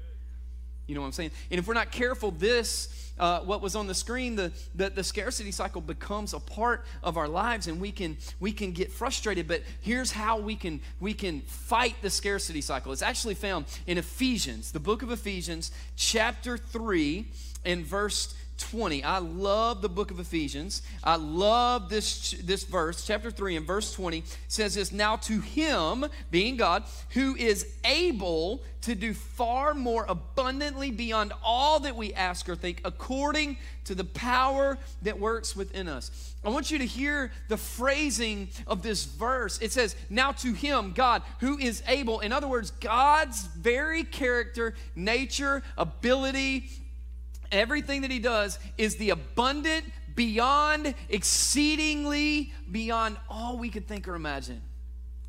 You 0.87 0.95
know 0.95 1.01
what 1.01 1.07
I'm 1.07 1.13
saying? 1.13 1.31
And 1.49 1.59
if 1.59 1.67
we're 1.67 1.73
not 1.73 1.91
careful, 1.91 2.31
this, 2.31 3.13
uh, 3.17 3.39
what 3.41 3.61
was 3.61 3.77
on 3.77 3.87
the 3.87 3.93
screen, 3.93 4.35
the, 4.35 4.51
the, 4.75 4.89
the 4.89 5.03
scarcity 5.05 5.51
cycle 5.51 5.79
becomes 5.79 6.33
a 6.33 6.39
part 6.39 6.83
of 7.01 7.15
our 7.15 7.29
lives 7.29 7.67
and 7.67 7.79
we 7.79 7.93
can, 7.93 8.17
we 8.41 8.51
can 8.51 8.73
get 8.73 8.91
frustrated. 8.91 9.47
But 9.47 9.61
here's 9.79 10.11
how 10.11 10.39
we 10.39 10.57
can, 10.57 10.81
we 10.99 11.13
can 11.13 11.41
fight 11.41 11.95
the 12.01 12.09
scarcity 12.09 12.59
cycle. 12.59 12.91
It's 12.91 13.01
actually 13.03 13.35
found 13.35 13.67
in 13.87 13.99
Ephesians, 13.99 14.73
the 14.73 14.81
book 14.81 15.01
of 15.01 15.11
Ephesians, 15.11 15.71
chapter 15.95 16.57
3 16.57 17.27
in 17.65 17.83
verse 17.83 18.33
20. 18.61 19.03
I 19.03 19.17
love 19.17 19.81
the 19.81 19.89
book 19.89 20.11
of 20.11 20.19
Ephesians. 20.19 20.81
I 21.03 21.15
love 21.15 21.89
this, 21.89 22.31
this 22.43 22.63
verse, 22.63 23.05
chapter 23.05 23.31
3 23.31 23.57
and 23.57 23.65
verse 23.65 23.93
20 23.93 24.23
says 24.47 24.75
this 24.75 24.91
Now 24.91 25.15
to 25.17 25.41
him, 25.41 26.05
being 26.29 26.57
God, 26.57 26.83
who 27.09 27.35
is 27.35 27.67
able 27.83 28.61
to 28.81 28.95
do 28.95 29.13
far 29.13 29.73
more 29.73 30.05
abundantly 30.07 30.91
beyond 30.91 31.33
all 31.43 31.79
that 31.81 31.95
we 31.95 32.13
ask 32.13 32.47
or 32.49 32.55
think, 32.55 32.81
according 32.85 33.57
to 33.85 33.95
the 33.95 34.03
power 34.03 34.77
that 35.01 35.19
works 35.19 35.55
within 35.55 35.87
us. 35.87 36.33
I 36.43 36.49
want 36.49 36.71
you 36.71 36.79
to 36.79 36.85
hear 36.85 37.31
the 37.47 37.57
phrasing 37.57 38.49
of 38.67 38.81
this 38.81 39.05
verse. 39.05 39.59
It 39.61 39.71
says, 39.71 39.95
Now 40.09 40.31
to 40.33 40.53
him, 40.53 40.93
God, 40.93 41.23
who 41.39 41.57
is 41.57 41.83
able. 41.87 42.19
In 42.19 42.31
other 42.31 42.47
words, 42.47 42.71
God's 42.79 43.45
very 43.45 44.03
character, 44.03 44.73
nature, 44.95 45.61
ability, 45.77 46.69
everything 47.51 48.01
that 48.01 48.11
he 48.11 48.19
does 48.19 48.59
is 48.77 48.95
the 48.95 49.09
abundant, 49.11 49.85
beyond, 50.15 50.93
exceedingly 51.09 52.53
beyond 52.71 53.17
all 53.29 53.57
we 53.57 53.69
could 53.69 53.87
think 53.87 54.07
or 54.07 54.15
imagine. 54.15 54.61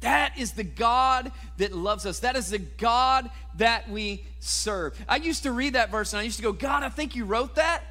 That 0.00 0.36
is 0.36 0.52
the 0.52 0.64
God 0.64 1.30
that 1.58 1.72
loves 1.72 2.06
us. 2.06 2.18
That 2.20 2.34
is 2.36 2.50
the 2.50 2.58
God 2.58 3.30
that 3.56 3.88
we 3.88 4.24
serve. 4.40 4.98
I 5.08 5.16
used 5.16 5.44
to 5.44 5.52
read 5.52 5.74
that 5.74 5.90
verse 5.90 6.12
and 6.12 6.20
I 6.20 6.24
used 6.24 6.38
to 6.38 6.42
go, 6.42 6.52
God, 6.52 6.82
I 6.82 6.88
think 6.88 7.14
you 7.14 7.24
wrote 7.24 7.54
that 7.54 7.84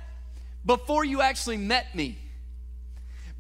before 0.66 1.06
you 1.06 1.22
actually 1.22 1.58
met 1.58 1.96
me. 1.96 2.18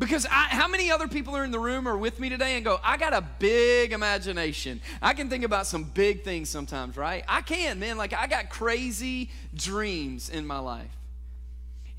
Because 0.02 0.26
I, 0.26 0.48
how 0.50 0.68
many 0.68 0.90
other 0.90 1.08
people 1.08 1.38
are 1.38 1.44
in 1.44 1.52
the 1.52 1.60
room 1.60 1.88
or 1.88 1.96
with 1.96 2.20
me 2.20 2.28
today 2.28 2.56
and 2.56 2.66
go, 2.66 2.80
I 2.84 2.98
got 2.98 3.14
a 3.14 3.22
big 3.38 3.94
imagination. 3.94 4.82
I 5.00 5.14
can 5.14 5.30
think 5.30 5.44
about 5.44 5.68
some 5.68 5.84
big 5.84 6.24
things 6.24 6.50
sometimes, 6.50 6.98
right? 6.98 7.24
I 7.28 7.44
can, 7.44 7.78
man. 7.78 8.00
Like, 8.00 8.12
I 8.12 8.26
got 8.26 8.50
crazy 8.50 9.30
dreams 9.54 10.32
in 10.32 10.48
my 10.48 10.58
life. 10.58 10.90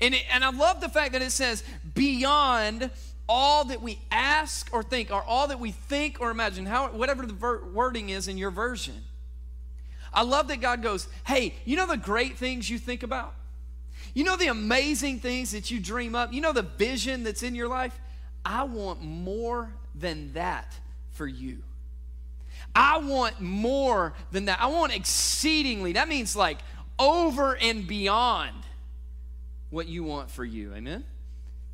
And, 0.01 0.15
it, 0.15 0.23
and 0.33 0.43
I 0.43 0.49
love 0.49 0.81
the 0.81 0.89
fact 0.89 1.13
that 1.13 1.21
it 1.21 1.31
says, 1.31 1.63
beyond 1.95 2.91
all 3.29 3.63
that 3.63 3.81
we 3.81 3.99
ask 4.11 4.67
or 4.73 4.83
think, 4.83 5.09
or 5.09 5.23
all 5.23 5.47
that 5.47 5.61
we 5.61 5.71
think 5.71 6.19
or 6.19 6.29
imagine, 6.29 6.65
how, 6.65 6.89
whatever 6.89 7.25
the 7.25 7.31
ver- 7.31 7.63
wording 7.63 8.09
is 8.09 8.27
in 8.27 8.37
your 8.37 8.51
version. 8.51 9.01
I 10.13 10.23
love 10.23 10.49
that 10.49 10.59
God 10.59 10.83
goes, 10.83 11.07
hey, 11.25 11.55
you 11.63 11.77
know 11.77 11.87
the 11.87 11.95
great 11.95 12.37
things 12.37 12.69
you 12.69 12.79
think 12.79 13.01
about? 13.01 13.33
You 14.13 14.23
know 14.23 14.37
the 14.37 14.47
amazing 14.47 15.19
things 15.19 15.51
that 15.51 15.71
you 15.71 15.79
dream 15.79 16.15
up? 16.15 16.33
You 16.33 16.41
know 16.41 16.53
the 16.53 16.61
vision 16.61 17.23
that's 17.23 17.43
in 17.43 17.55
your 17.55 17.67
life? 17.67 17.99
I 18.45 18.63
want 18.63 19.01
more 19.01 19.71
than 19.95 20.33
that 20.33 20.75
for 21.11 21.25
you. 21.25 21.59
I 22.75 22.97
want 22.97 23.39
more 23.39 24.13
than 24.31 24.45
that. 24.45 24.59
I 24.61 24.67
want 24.67 24.95
exceedingly. 24.95 25.93
That 25.93 26.07
means 26.07 26.35
like 26.35 26.59
over 26.99 27.55
and 27.55 27.87
beyond 27.87 28.55
what 29.69 29.87
you 29.87 30.03
want 30.03 30.29
for 30.29 30.45
you. 30.45 30.73
Amen? 30.73 31.03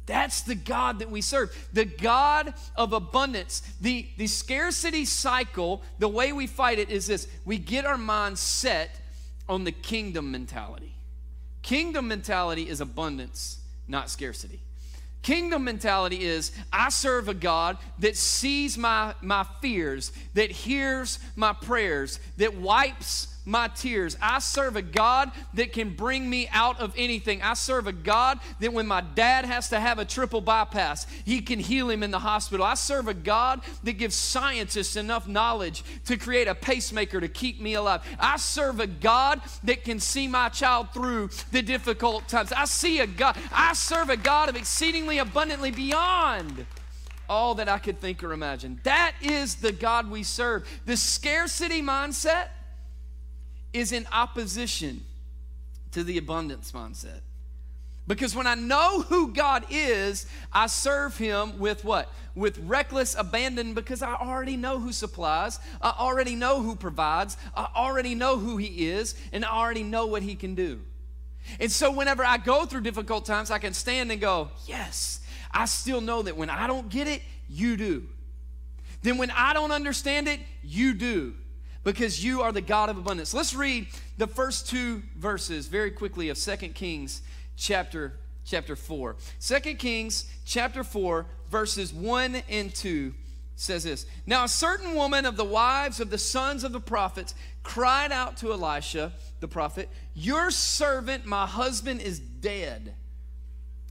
That's 0.06 0.42
the 0.42 0.56
God 0.56 1.00
that 1.00 1.12
we 1.12 1.22
serve. 1.22 1.56
The 1.72 1.86
God 1.86 2.54
of 2.76 2.94
abundance. 2.94 3.62
The, 3.82 4.08
the 4.18 4.28
scarcity 4.28 5.06
cycle, 5.06 5.84
the 6.00 6.08
way 6.08 6.32
we 6.34 6.48
fight 6.48 6.80
it 6.80 6.90
is 6.90 7.08
this 7.08 7.28
we 7.46 7.58
get 7.58 7.86
our 7.86 7.98
minds 7.98 8.40
set 8.40 9.00
on 9.48 9.66
the 9.66 9.72
kingdom 9.72 10.32
mentality. 10.32 10.96
Kingdom 11.62 12.08
mentality 12.08 12.70
is 12.70 12.82
abundance, 12.82 13.60
not 13.88 14.10
scarcity. 14.10 14.60
Kingdom 15.22 15.66
mentality 15.66 16.24
is 16.24 16.52
I 16.72 16.90
serve 16.90 17.28
a 17.28 17.34
God 17.34 17.78
that 18.00 18.16
sees 18.16 18.78
my, 18.78 19.14
my 19.22 19.46
fears, 19.62 20.14
that 20.34 20.50
hears 20.50 21.20
my 21.36 21.52
prayers, 21.52 22.20
that 22.38 22.56
wipes 22.56 23.28
my 23.46 23.68
tears. 23.68 24.18
I 24.22 24.40
serve 24.40 24.76
a 24.76 24.82
God 24.82 25.32
that 25.56 25.74
can 25.74 25.96
bring 25.96 26.30
me 26.30 26.48
out 26.52 26.80
of 26.80 26.94
anything. 26.98 27.42
I 27.42 27.54
serve 27.54 27.88
a 27.88 27.92
God 27.92 28.40
that 28.60 28.74
when 28.74 28.88
my 28.88 29.02
dad 29.02 29.46
has 29.46 29.70
to 29.70 29.80
have 29.80 30.00
a 30.00 30.06
triple 30.06 30.42
bypass, 30.42 31.08
he 31.26 31.42
can 31.42 31.60
heal 31.60 31.90
him 31.90 32.04
in 32.04 32.12
the 32.12 32.20
hospital. 32.20 32.66
I 32.66 32.76
serve 32.76 33.08
a 33.08 33.14
God 33.14 33.62
that 33.84 33.94
gives 33.94 34.16
scientists 34.16 34.96
enough 34.96 35.28
knowledge 35.28 35.84
to 36.06 36.18
create 36.18 36.48
a 36.48 36.56
pacemaker 36.56 37.20
to 37.20 37.28
keep 37.28 37.60
me 37.60 37.74
alive. 37.74 38.02
I 38.20 38.38
serve 38.38 38.80
a 38.80 38.88
God 38.88 39.42
that 39.64 39.84
can 39.84 40.00
see 40.00 40.28
my 40.28 40.50
child 40.50 40.90
through 40.94 41.30
the 41.52 41.62
difficult 41.62 42.28
times. 42.28 42.52
I 42.52 42.66
see 42.66 43.00
a 43.00 43.08
God, 43.08 43.38
I 43.52 43.74
serve 43.74 44.10
a 44.10 44.18
God 44.18 44.50
of 44.50 44.56
exceedingly 44.56 45.18
abundantly 45.18 45.72
beyond 45.72 46.66
all 47.28 47.56
that 47.56 47.70
I 47.70 47.78
could 47.78 48.00
think 48.00 48.24
or 48.24 48.34
imagine. 48.34 48.80
That 48.84 49.14
is 49.22 49.56
the 49.56 49.72
God 49.72 50.10
we 50.10 50.24
serve. 50.24 50.68
The 50.86 50.98
scarcity 50.98 51.82
mindset 51.82 52.48
is 53.74 53.92
in 53.92 54.08
opposition 54.12 55.04
to 55.92 56.04
the 56.04 56.18
abundance 56.18 56.72
mindset. 56.72 57.22
Because 58.08 58.36
when 58.36 58.48
I 58.48 58.56
know 58.56 59.02
who 59.02 59.32
God 59.32 59.66
is, 59.70 60.26
I 60.52 60.66
serve 60.66 61.16
Him 61.18 61.60
with 61.60 61.86
what? 61.86 62.12
With 62.34 62.58
reckless 62.60 63.16
abandon 63.16 63.76
because 63.76 64.02
I 64.02 64.16
already 64.16 64.58
know 64.58 64.80
who 64.80 64.92
supplies, 64.92 65.60
I 65.80 65.94
already 65.98 66.36
know 66.36 66.62
who 66.62 66.76
provides, 66.76 67.38
I 67.56 67.68
already 67.76 68.16
know 68.16 68.38
who 68.38 68.58
He 68.58 68.88
is, 68.88 69.14
and 69.32 69.46
I 69.46 69.50
already 69.50 69.84
know 69.84 70.08
what 70.08 70.24
He 70.24 70.36
can 70.36 70.56
do. 70.56 70.80
And 71.60 71.72
so 71.72 71.92
whenever 71.92 72.26
I 72.26 72.38
go 72.38 72.66
through 72.66 72.82
difficult 72.82 73.26
times, 73.26 73.52
I 73.52 73.60
can 73.60 73.74
stand 73.74 74.12
and 74.12 74.20
go, 74.20 74.50
Yes, 74.66 75.22
I 75.52 75.66
still 75.66 76.02
know 76.02 76.24
that 76.24 76.36
when 76.36 76.50
I 76.50 76.66
don't 76.66 76.90
get 76.90 77.08
it, 77.08 77.22
you 77.48 77.78
do. 77.78 78.08
Then 79.04 79.20
when 79.20 79.30
I 79.32 79.54
don't 79.54 79.72
understand 79.72 80.28
it, 80.28 80.40
you 80.64 80.96
do 80.96 81.36
because 81.84 82.24
you 82.24 82.42
are 82.42 82.52
the 82.52 82.62
God 82.62 82.90
of 82.90 82.98
abundance. 82.98 83.34
Let's 83.34 83.54
read 83.54 83.88
the 84.18 84.28
first 84.28 84.70
two 84.70 85.04
verses 85.18 85.68
very 85.68 85.92
quickly 85.92 86.30
of 86.30 86.38
Second 86.38 86.76
Kings 86.76 87.22
chapter 87.56 88.14
chapter 88.46 88.76
4. 88.76 89.16
2 89.42 89.60
Kings 89.76 90.26
chapter 90.46 90.84
4 90.84 91.26
verses 91.52 91.94
1 91.94 92.42
and 92.50 92.74
2 92.74 93.14
says 93.56 93.84
this. 93.84 94.06
Now 94.26 94.46
a 94.46 94.48
certain 94.48 94.96
woman 94.96 95.26
of 95.26 95.38
the 95.38 95.46
wives 95.46 96.00
of 96.00 96.10
the 96.10 96.18
sons 96.18 96.64
of 96.64 96.72
the 96.72 96.80
prophets 96.80 97.36
cried 97.64 98.12
out 98.12 98.38
to 98.38 98.52
Elisha 98.52 99.14
the 99.40 99.48
prophet, 99.48 99.90
"Your 100.14 100.50
servant, 100.52 101.26
my 101.26 101.46
husband 101.46 102.02
is 102.02 102.20
dead." 102.20 102.96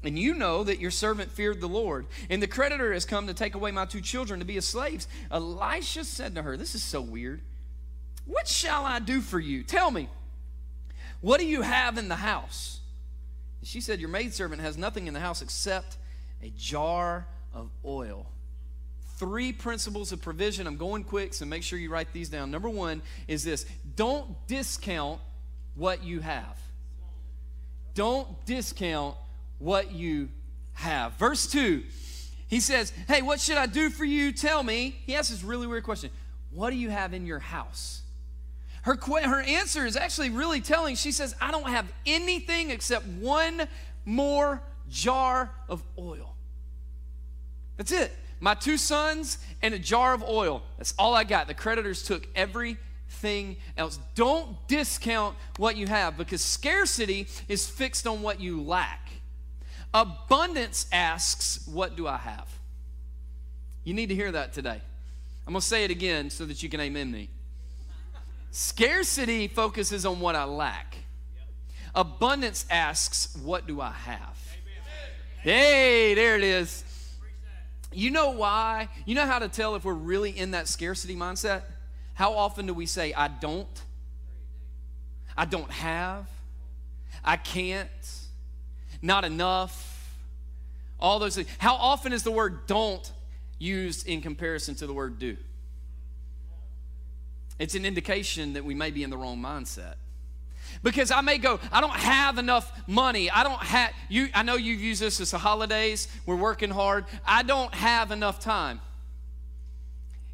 And 0.02 0.18
you 0.18 0.34
know 0.34 0.62
that 0.64 0.78
your 0.78 0.90
servant 0.90 1.32
feared 1.32 1.60
the 1.60 1.68
Lord, 1.68 2.06
and 2.30 2.42
the 2.42 2.46
creditor 2.46 2.92
has 2.92 3.04
come 3.04 3.26
to 3.26 3.34
take 3.34 3.54
away 3.54 3.72
my 3.72 3.84
two 3.84 4.00
children 4.00 4.38
to 4.38 4.46
be 4.46 4.54
his 4.54 4.66
slaves. 4.66 5.08
Elisha 5.30 6.04
said 6.04 6.34
to 6.36 6.42
her, 6.42 6.56
This 6.56 6.74
is 6.74 6.84
so 6.84 7.00
weird. 7.00 7.42
What 8.28 8.46
shall 8.46 8.84
I 8.84 9.00
do 9.00 9.20
for 9.20 9.40
you? 9.40 9.62
Tell 9.62 9.90
me, 9.90 10.08
what 11.20 11.40
do 11.40 11.46
you 11.46 11.62
have 11.62 11.98
in 11.98 12.08
the 12.08 12.16
house? 12.16 12.80
She 13.62 13.80
said, 13.80 14.00
Your 14.00 14.10
maidservant 14.10 14.60
has 14.60 14.76
nothing 14.76 15.06
in 15.06 15.14
the 15.14 15.20
house 15.20 15.42
except 15.42 15.96
a 16.42 16.52
jar 16.56 17.26
of 17.52 17.70
oil. 17.84 18.26
Three 19.16 19.52
principles 19.52 20.12
of 20.12 20.22
provision. 20.22 20.66
I'm 20.66 20.76
going 20.76 21.04
quick, 21.04 21.34
so 21.34 21.44
make 21.44 21.62
sure 21.62 21.78
you 21.78 21.90
write 21.90 22.12
these 22.12 22.28
down. 22.28 22.50
Number 22.50 22.68
one 22.68 23.02
is 23.26 23.42
this 23.42 23.64
don't 23.96 24.46
discount 24.46 25.20
what 25.74 26.04
you 26.04 26.20
have. 26.20 26.58
Don't 27.94 28.28
discount 28.44 29.16
what 29.58 29.90
you 29.90 30.28
have. 30.74 31.14
Verse 31.14 31.50
2, 31.50 31.82
he 32.46 32.60
says, 32.60 32.92
Hey, 33.08 33.22
what 33.22 33.40
should 33.40 33.56
I 33.56 33.66
do 33.66 33.88
for 33.88 34.04
you? 34.04 34.32
Tell 34.32 34.62
me. 34.62 34.96
He 35.06 35.14
asks 35.14 35.30
this 35.30 35.42
really 35.42 35.66
weird 35.66 35.84
question 35.84 36.10
What 36.50 36.70
do 36.70 36.76
you 36.76 36.90
have 36.90 37.14
in 37.14 37.24
your 37.24 37.38
house? 37.38 38.02
Her, 38.82 38.96
her 38.96 39.42
answer 39.42 39.86
is 39.86 39.96
actually 39.96 40.30
really 40.30 40.60
telling. 40.60 40.96
She 40.96 41.12
says, 41.12 41.34
I 41.40 41.50
don't 41.50 41.68
have 41.68 41.92
anything 42.06 42.70
except 42.70 43.06
one 43.06 43.68
more 44.04 44.62
jar 44.88 45.50
of 45.68 45.82
oil. 45.98 46.34
That's 47.76 47.92
it. 47.92 48.12
My 48.40 48.54
two 48.54 48.76
sons 48.76 49.38
and 49.62 49.74
a 49.74 49.78
jar 49.78 50.14
of 50.14 50.22
oil. 50.22 50.62
That's 50.76 50.94
all 50.98 51.14
I 51.14 51.24
got. 51.24 51.48
The 51.48 51.54
creditors 51.54 52.02
took 52.02 52.26
everything 52.34 53.56
else. 53.76 53.98
Don't 54.14 54.56
discount 54.68 55.36
what 55.56 55.76
you 55.76 55.86
have 55.86 56.16
because 56.16 56.40
scarcity 56.40 57.26
is 57.48 57.68
fixed 57.68 58.06
on 58.06 58.22
what 58.22 58.40
you 58.40 58.62
lack. 58.62 59.10
Abundance 59.92 60.86
asks, 60.92 61.66
What 61.66 61.96
do 61.96 62.06
I 62.06 62.18
have? 62.18 62.48
You 63.84 63.94
need 63.94 64.10
to 64.10 64.14
hear 64.14 64.30
that 64.32 64.52
today. 64.52 64.80
I'm 65.46 65.52
going 65.52 65.62
to 65.62 65.66
say 65.66 65.84
it 65.84 65.90
again 65.90 66.30
so 66.30 66.44
that 66.44 66.62
you 66.62 66.68
can 66.68 66.80
amen 66.80 67.10
me. 67.10 67.30
Scarcity 68.50 69.48
focuses 69.48 70.06
on 70.06 70.20
what 70.20 70.34
I 70.34 70.44
lack. 70.44 70.96
Abundance 71.94 72.64
asks, 72.70 73.36
What 73.42 73.66
do 73.66 73.80
I 73.80 73.90
have? 73.90 74.38
Hey, 75.42 76.14
there 76.14 76.36
it 76.36 76.42
is. 76.42 76.84
You 77.92 78.10
know 78.10 78.30
why? 78.30 78.88
You 79.06 79.14
know 79.14 79.26
how 79.26 79.38
to 79.38 79.48
tell 79.48 79.74
if 79.74 79.84
we're 79.84 79.94
really 79.94 80.30
in 80.30 80.50
that 80.52 80.68
scarcity 80.68 81.16
mindset? 81.16 81.62
How 82.14 82.34
often 82.34 82.66
do 82.66 82.74
we 82.74 82.86
say, 82.86 83.12
I 83.12 83.28
don't? 83.28 83.82
I 85.36 85.44
don't 85.44 85.70
have? 85.70 86.28
I 87.24 87.36
can't? 87.36 87.88
Not 89.00 89.24
enough? 89.24 90.16
All 91.00 91.18
those 91.18 91.36
things. 91.36 91.48
How 91.58 91.76
often 91.76 92.12
is 92.12 92.24
the 92.24 92.32
word 92.32 92.66
don't 92.66 93.10
used 93.58 94.06
in 94.08 94.20
comparison 94.20 94.74
to 94.76 94.86
the 94.86 94.92
word 94.92 95.18
do? 95.18 95.36
It's 97.58 97.74
an 97.74 97.84
indication 97.84 98.52
that 98.52 98.64
we 98.64 98.74
may 98.74 98.90
be 98.90 99.02
in 99.02 99.10
the 99.10 99.16
wrong 99.16 99.38
mindset. 99.38 99.94
Because 100.82 101.10
I 101.10 101.20
may 101.22 101.38
go, 101.38 101.58
I 101.72 101.80
don't 101.80 101.96
have 101.96 102.38
enough 102.38 102.70
money. 102.86 103.30
I 103.30 103.42
don't 103.42 103.60
have 103.62 103.92
you 104.08 104.28
I 104.34 104.42
know 104.42 104.54
you've 104.54 104.80
used 104.80 105.00
this 105.00 105.20
as 105.20 105.30
the 105.30 105.38
holidays. 105.38 106.08
We're 106.26 106.36
working 106.36 106.70
hard. 106.70 107.06
I 107.26 107.42
don't 107.42 107.74
have 107.74 108.10
enough 108.10 108.38
time. 108.38 108.80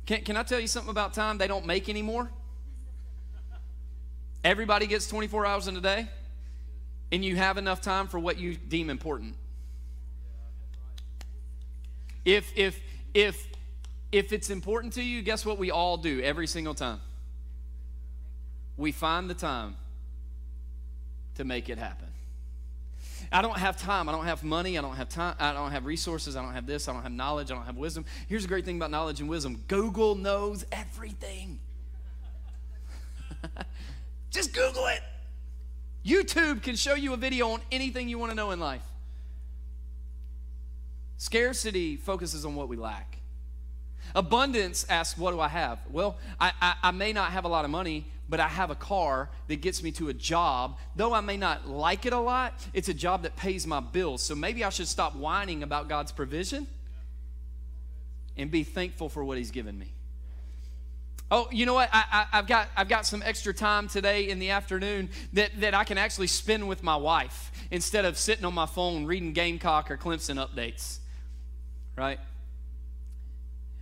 Can, 0.07 0.23
can 0.23 0.37
I 0.37 0.43
tell 0.43 0.61
you 0.61 0.67
something 0.67 0.91
about 0.91 1.15
time 1.15 1.39
they 1.39 1.47
don't 1.47 1.67
make 1.67 1.89
anymore? 1.89 2.31
Everybody 4.43 4.87
gets 4.87 5.07
24 5.07 5.47
hours 5.47 5.69
in 5.69 5.77
a 5.77 5.81
day, 5.81 6.07
and 7.11 7.25
you 7.25 7.37
have 7.37 7.57
enough 7.57 7.81
time 7.81 8.09
for 8.09 8.19
what 8.19 8.39
you 8.39 8.57
deem 8.57 8.91
important. 8.91 9.37
If 12.27 12.53
if 12.55 12.79
if 13.15 13.47
if 14.13 14.33
it's 14.33 14.51
important 14.51 14.93
to 14.95 15.03
you, 15.03 15.23
guess 15.23 15.47
what 15.47 15.59
we 15.59 15.71
all 15.71 15.97
do 15.97 16.21
every 16.21 16.47
single 16.47 16.75
time? 16.75 17.01
We 18.77 18.93
find 18.93 19.29
the 19.31 19.35
time 19.35 19.77
to 21.37 21.45
make 21.45 21.69
it 21.69 21.79
happen. 21.79 22.09
I 23.33 23.43
don't 23.43 23.57
have 23.57 23.77
time. 23.77 24.09
I 24.09 24.13
don't 24.13 24.25
have 24.25 24.43
money. 24.43 24.77
I 24.79 24.83
don't 24.83 24.97
have 24.97 25.09
time. 25.09 25.35
I 25.39 25.53
don't 25.53 25.71
have 25.71 25.87
resources. 25.87 26.37
I 26.37 26.43
don't 26.43 26.53
have 26.53 26.67
this. 26.67 26.89
I 26.89 26.93
don't 26.93 27.03
have 27.03 27.13
knowledge. 27.13 27.51
I 27.51 27.55
don't 27.55 27.65
have 27.65 27.77
wisdom. 27.77 28.05
Here's 28.29 28.45
a 28.45 28.49
great 28.49 28.65
thing 28.65 28.77
about 28.77 28.91
knowledge 28.91 29.21
and 29.21 29.29
wisdom 29.29 29.63
Google 29.69 30.15
knows 30.15 30.65
everything. 30.71 31.59
Just 34.31 34.53
Google 34.53 34.87
it. 34.87 35.01
YouTube 36.05 36.63
can 36.63 36.77
show 36.77 36.95
you 36.95 37.15
a 37.15 37.17
video 37.17 37.49
on 37.51 37.61
anything 37.73 38.09
you 38.09 38.19
want 38.19 38.31
to 38.31 38.37
know 38.37 38.51
in 38.51 38.61
life. 38.61 38.83
Scarcity 41.17 41.97
focuses 41.97 42.45
on 42.45 42.55
what 42.55 42.69
we 42.69 42.77
lack. 42.77 43.19
Abundance 44.15 44.85
asks, 44.91 45.19
What 45.19 45.33
do 45.33 45.41
I 45.41 45.49
have? 45.49 45.79
Well, 45.91 46.17
I, 46.39 46.53
I, 46.61 46.75
I 46.85 46.91
may 46.91 47.13
not 47.13 47.33
have 47.33 47.45
a 47.45 47.49
lot 47.49 47.65
of 47.65 47.71
money, 47.71 48.07
but 48.29 48.41
I 48.41 48.49
have 48.49 48.71
a 48.71 48.75
car 48.75 49.31
that 49.49 49.61
gets 49.61 49.83
me 49.83 49.93
to 49.93 50.09
a 50.09 50.15
job. 50.15 50.79
Though 50.97 51.13
I 51.13 51.21
may 51.21 51.37
not 51.37 51.69
like 51.69 52.07
it 52.07 52.13
a 52.13 52.19
lot, 52.19 52.55
it's 52.73 52.89
a 52.89 52.95
job 52.95 53.23
that 53.23 53.37
pays 53.37 53.67
my 53.67 53.81
bills. 53.81 54.23
So 54.23 54.35
maybe 54.35 54.65
I 54.65 54.71
should 54.71 54.89
stop 54.89 55.15
whining 55.15 55.63
about 55.63 55.89
God's 55.89 56.13
provision 56.13 56.67
and 58.37 58.51
be 58.51 58.65
thankful 58.65 59.09
for 59.09 59.25
what 59.25 59.39
He's 59.39 59.51
given 59.51 59.79
me. 59.79 59.93
Oh, 61.31 61.49
you 61.51 61.67
know 61.67 61.75
what? 61.75 61.89
I, 61.93 62.27
have 62.31 62.47
got 62.47 62.69
I've 62.77 62.89
got 62.89 63.07
some 63.07 63.23
extra 63.25 63.55
time 63.55 63.89
today 63.89 64.29
in 64.29 64.39
the 64.39 64.51
afternoon 64.51 65.11
that, 65.33 65.51
that 65.61 65.75
I 65.75 65.85
can 65.85 65.99
actually 65.99 66.27
spend 66.27 66.69
with 66.69 66.83
my 66.83 66.97
wife 66.97 67.51
instead 67.71 68.05
of 68.05 68.19
sitting 68.19 68.45
on 68.45 68.55
my 68.55 68.67
phone 68.67 69.07
reading 69.07 69.33
Gamecock 69.33 69.91
or 69.91 69.97
Clemson 69.97 70.37
updates. 70.37 70.99
Right? 71.97 72.19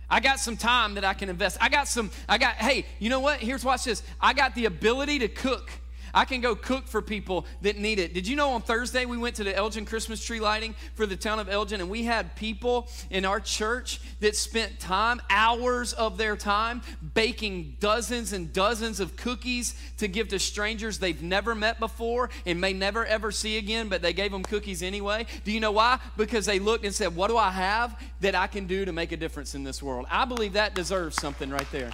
I 0.09 0.19
got 0.19 0.39
some 0.39 0.57
time 0.57 0.95
that 0.95 1.05
I 1.05 1.13
can 1.13 1.29
invest. 1.29 1.57
I 1.59 1.69
got 1.69 1.87
some, 1.87 2.11
I 2.27 2.37
got, 2.37 2.55
hey, 2.55 2.85
you 2.99 3.09
know 3.09 3.19
what? 3.19 3.39
Here's 3.39 3.65
watch 3.65 3.83
this. 3.85 4.03
I 4.19 4.33
got 4.33 4.55
the 4.55 4.65
ability 4.65 5.19
to 5.19 5.27
cook. 5.27 5.71
I 6.13 6.25
can 6.25 6.41
go 6.41 6.55
cook 6.55 6.87
for 6.87 7.01
people 7.01 7.45
that 7.61 7.77
need 7.77 7.99
it. 7.99 8.13
Did 8.13 8.27
you 8.27 8.35
know 8.35 8.51
on 8.51 8.61
Thursday 8.61 9.05
we 9.05 9.17
went 9.17 9.35
to 9.37 9.43
the 9.43 9.55
Elgin 9.55 9.85
Christmas 9.85 10.23
tree 10.23 10.39
lighting 10.39 10.75
for 10.95 11.05
the 11.05 11.15
town 11.15 11.39
of 11.39 11.49
Elgin 11.49 11.81
and 11.81 11.89
we 11.89 12.03
had 12.03 12.35
people 12.35 12.89
in 13.09 13.25
our 13.25 13.39
church 13.39 13.99
that 14.19 14.35
spent 14.35 14.79
time, 14.79 15.21
hours 15.29 15.93
of 15.93 16.17
their 16.17 16.35
time, 16.35 16.81
baking 17.13 17.77
dozens 17.79 18.33
and 18.33 18.53
dozens 18.53 18.99
of 18.99 19.15
cookies 19.15 19.75
to 19.97 20.07
give 20.07 20.27
to 20.29 20.39
strangers 20.39 20.99
they've 20.99 21.23
never 21.23 21.55
met 21.55 21.79
before 21.79 22.29
and 22.45 22.61
may 22.61 22.73
never 22.73 23.05
ever 23.05 23.31
see 23.31 23.57
again, 23.57 23.89
but 23.89 24.01
they 24.01 24.13
gave 24.13 24.31
them 24.31 24.43
cookies 24.43 24.83
anyway. 24.83 25.25
Do 25.43 25.51
you 25.51 25.59
know 25.59 25.71
why? 25.71 25.99
Because 26.15 26.45
they 26.45 26.59
looked 26.59 26.85
and 26.85 26.93
said, 26.93 27.15
What 27.15 27.29
do 27.29 27.37
I 27.37 27.49
have 27.49 27.99
that 28.21 28.35
I 28.35 28.47
can 28.47 28.67
do 28.67 28.85
to 28.85 28.93
make 28.93 29.11
a 29.11 29.17
difference 29.17 29.55
in 29.55 29.63
this 29.63 29.81
world? 29.81 30.05
I 30.09 30.25
believe 30.25 30.53
that 30.53 30.75
deserves 30.75 31.15
something 31.15 31.49
right 31.49 31.69
there. 31.71 31.91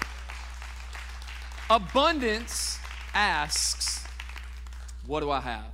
Abundance 1.70 2.80
asks, 3.14 3.99
What 5.10 5.22
do 5.22 5.32
I 5.32 5.40
have? 5.40 5.72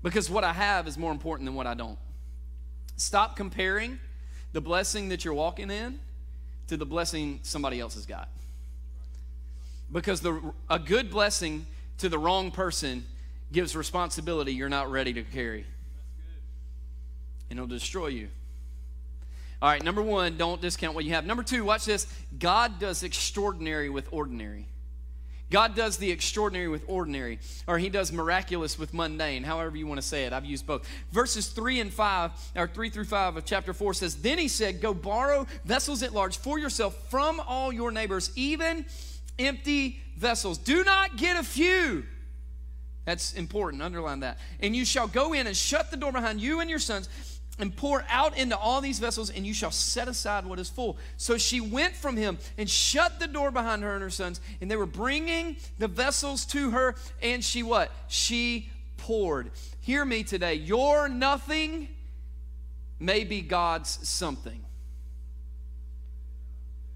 Because 0.00 0.30
what 0.30 0.44
I 0.44 0.52
have 0.52 0.86
is 0.86 0.96
more 0.96 1.10
important 1.10 1.44
than 1.48 1.56
what 1.56 1.66
I 1.66 1.74
don't. 1.74 1.98
Stop 2.96 3.34
comparing 3.34 3.98
the 4.52 4.60
blessing 4.60 5.08
that 5.08 5.24
you're 5.24 5.34
walking 5.34 5.72
in 5.72 5.98
to 6.68 6.76
the 6.76 6.86
blessing 6.86 7.40
somebody 7.42 7.80
else 7.80 7.94
has 7.94 8.06
got. 8.06 8.28
Because 9.90 10.20
the, 10.20 10.52
a 10.70 10.78
good 10.78 11.10
blessing 11.10 11.66
to 11.98 12.08
the 12.08 12.16
wrong 12.16 12.52
person 12.52 13.04
gives 13.50 13.74
responsibility 13.74 14.54
you're 14.54 14.68
not 14.68 14.88
ready 14.88 15.14
to 15.14 15.24
carry. 15.24 15.66
And 17.50 17.58
it'll 17.58 17.66
destroy 17.66 18.06
you. 18.06 18.28
All 19.60 19.68
right, 19.68 19.82
number 19.82 20.00
one, 20.00 20.36
don't 20.36 20.62
discount 20.62 20.94
what 20.94 21.04
you 21.04 21.14
have. 21.14 21.26
Number 21.26 21.42
two, 21.42 21.64
watch 21.64 21.86
this. 21.86 22.06
God 22.38 22.78
does 22.78 23.02
extraordinary 23.02 23.90
with 23.90 24.06
ordinary. 24.12 24.66
God 25.50 25.74
does 25.74 25.96
the 25.96 26.10
extraordinary 26.10 26.68
with 26.68 26.84
ordinary, 26.86 27.40
or 27.66 27.78
He 27.78 27.88
does 27.88 28.12
miraculous 28.12 28.78
with 28.78 28.94
mundane, 28.94 29.42
however 29.42 29.76
you 29.76 29.86
want 29.86 30.00
to 30.00 30.06
say 30.06 30.24
it. 30.24 30.32
I've 30.32 30.44
used 30.44 30.66
both. 30.66 30.88
Verses 31.10 31.48
3 31.48 31.80
and 31.80 31.92
5, 31.92 32.30
or 32.56 32.68
3 32.68 32.90
through 32.90 33.04
5 33.04 33.36
of 33.36 33.44
chapter 33.44 33.74
4 33.74 33.94
says, 33.94 34.16
Then 34.16 34.38
He 34.38 34.48
said, 34.48 34.80
Go 34.80 34.94
borrow 34.94 35.46
vessels 35.64 36.02
at 36.02 36.12
large 36.12 36.38
for 36.38 36.58
yourself 36.58 36.96
from 37.10 37.40
all 37.40 37.72
your 37.72 37.90
neighbors, 37.90 38.30
even 38.36 38.86
empty 39.38 40.00
vessels. 40.16 40.58
Do 40.58 40.84
not 40.84 41.16
get 41.16 41.36
a 41.36 41.42
few. 41.42 42.04
That's 43.04 43.32
important. 43.32 43.82
Underline 43.82 44.20
that. 44.20 44.38
And 44.60 44.76
you 44.76 44.84
shall 44.84 45.08
go 45.08 45.32
in 45.32 45.46
and 45.46 45.56
shut 45.56 45.90
the 45.90 45.96
door 45.96 46.12
behind 46.12 46.40
you 46.40 46.60
and 46.60 46.70
your 46.70 46.78
sons 46.78 47.08
and 47.60 47.74
pour 47.74 48.04
out 48.08 48.36
into 48.36 48.56
all 48.56 48.80
these 48.80 48.98
vessels, 48.98 49.30
and 49.30 49.46
you 49.46 49.54
shall 49.54 49.70
set 49.70 50.08
aside 50.08 50.46
what 50.46 50.58
is 50.58 50.68
full. 50.68 50.98
So 51.16 51.38
she 51.38 51.60
went 51.60 51.94
from 51.94 52.16
him 52.16 52.38
and 52.58 52.68
shut 52.68 53.20
the 53.20 53.26
door 53.26 53.50
behind 53.50 53.82
her 53.82 53.94
and 53.94 54.02
her 54.02 54.10
sons, 54.10 54.40
and 54.60 54.70
they 54.70 54.76
were 54.76 54.86
bringing 54.86 55.56
the 55.78 55.88
vessels 55.88 56.44
to 56.46 56.70
her, 56.70 56.96
and 57.22 57.44
she 57.44 57.62
what? 57.62 57.90
She 58.08 58.70
poured. 58.96 59.50
Hear 59.80 60.04
me 60.04 60.22
today. 60.22 60.54
Your 60.54 61.08
nothing 61.08 61.88
may 62.98 63.24
be 63.24 63.40
God's 63.40 64.06
something. 64.06 64.64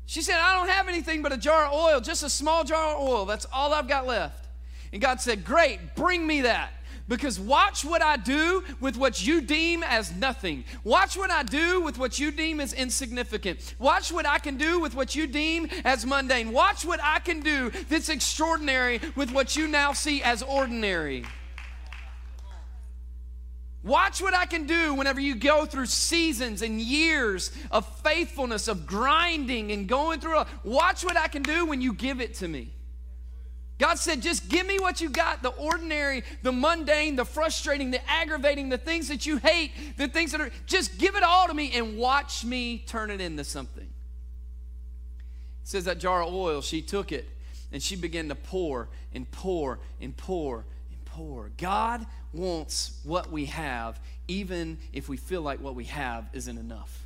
She 0.07 0.21
said, 0.21 0.37
I 0.39 0.55
don't 0.57 0.69
have 0.69 0.89
anything 0.89 1.23
but 1.23 1.33
a 1.33 1.37
jar 1.39 1.67
of 1.67 1.73
oil, 1.73 2.01
just 2.01 2.23
a 2.23 2.29
small 2.29 2.63
jar 2.63 2.95
of 2.95 3.01
oil. 3.01 3.25
That's 3.25 3.47
all 3.53 3.73
I've 3.73 3.89
got 3.89 4.07
left. 4.07 4.47
And 4.93 5.01
God 5.01 5.21
said, 5.21 5.45
Great, 5.45 5.95
bring 5.97 6.27
me 6.27 6.43
that. 6.43 6.71
Because 7.07 7.39
watch 7.39 7.85
what 7.85 8.01
I 8.03 8.17
do 8.17 8.65
with 8.81 8.97
what 8.97 9.27
you 9.27 9.43
deem 9.43 9.83
as 9.83 10.15
nothing. 10.15 10.65
Watch 10.85 11.19
what 11.19 11.31
I 11.31 11.43
do 11.43 11.83
with 11.83 11.99
what 11.99 12.19
you 12.19 12.31
deem 12.31 12.61
as 12.61 12.73
insignificant. 12.73 13.75
Watch 13.79 14.11
what 14.11 14.27
I 14.27 14.39
can 14.39 14.57
do 14.57 14.81
with 14.81 14.95
what 14.95 15.15
you 15.15 15.27
deem 15.27 15.69
as 15.85 16.07
mundane. 16.07 16.51
Watch 16.51 16.87
what 16.87 17.01
I 17.03 17.19
can 17.19 17.41
do 17.41 17.71
that's 17.91 18.09
extraordinary 18.09 19.01
with 19.17 19.31
what 19.33 19.55
you 19.55 19.69
now 19.69 19.93
see 19.93 20.23
as 20.23 20.43
ordinary. 20.43 21.27
Watch 23.83 24.23
what 24.23 24.33
I 24.33 24.47
can 24.47 24.67
do 24.67 24.95
whenever 24.95 25.21
you 25.21 25.35
go 25.35 25.67
through 25.67 25.87
seasons 25.87 26.63
and 26.63 26.81
years 26.81 27.53
of 27.71 27.87
faithfulness, 27.99 28.67
of 28.67 28.87
grinding 28.87 29.73
and 29.73 29.87
going 29.87 30.21
through. 30.21 30.39
A, 30.39 30.47
watch 30.65 31.05
what 31.05 31.19
I 31.19 31.29
can 31.29 31.43
do 31.43 31.67
when 31.67 31.83
you 31.83 31.93
give 31.93 32.23
it 32.23 32.33
to 32.37 32.49
me. 32.49 32.73
God 33.85 33.99
said, 33.99 34.23
just 34.23 34.49
give 34.49 34.67
me 34.67 34.79
what 34.79 35.03
you 35.03 35.11
got 35.11 35.43
the 35.43 35.51
ordinary, 35.51 36.25
the 36.43 36.51
mundane, 36.51 37.17
the 37.17 37.25
frustrating, 37.27 37.91
the 37.91 38.01
aggravating, 38.11 38.71
the 38.71 38.79
things 38.79 39.09
that 39.09 39.27
you 39.27 39.37
hate, 39.37 39.73
the 39.99 40.09
things 40.09 40.33
that 40.33 40.41
are, 40.41 40.51
just 40.65 40.97
give 40.97 41.17
it 41.17 41.23
all 41.23 41.47
to 41.49 41.53
me 41.53 41.71
and 41.75 41.99
watch 41.99 42.47
me 42.47 42.79
turn 42.87 43.11
it 43.11 43.21
into 43.21 43.45
something. 43.45 43.85
It 43.85 45.69
says 45.69 45.85
that 45.85 45.99
jar 45.99 46.23
of 46.23 46.33
oil, 46.33 46.63
she 46.63 46.81
took 46.81 47.13
it 47.13 47.29
and 47.73 47.83
she 47.83 47.95
began 47.95 48.31
to 48.31 48.35
pour 48.35 48.89
and 49.13 49.31
pour 49.31 49.79
and 50.01 50.17
pour 50.17 50.65
and 50.91 51.05
pour. 51.05 51.51
God 51.59 52.07
wants 52.33 52.99
what 53.05 53.31
we 53.31 53.45
have, 53.45 54.01
even 54.29 54.79
if 54.95 55.11
we 55.11 55.19
feel 55.19 55.43
like 55.43 55.61
what 55.61 55.75
we 55.75 55.85
have 55.85 56.25
isn't 56.33 56.57
enough. 56.57 57.05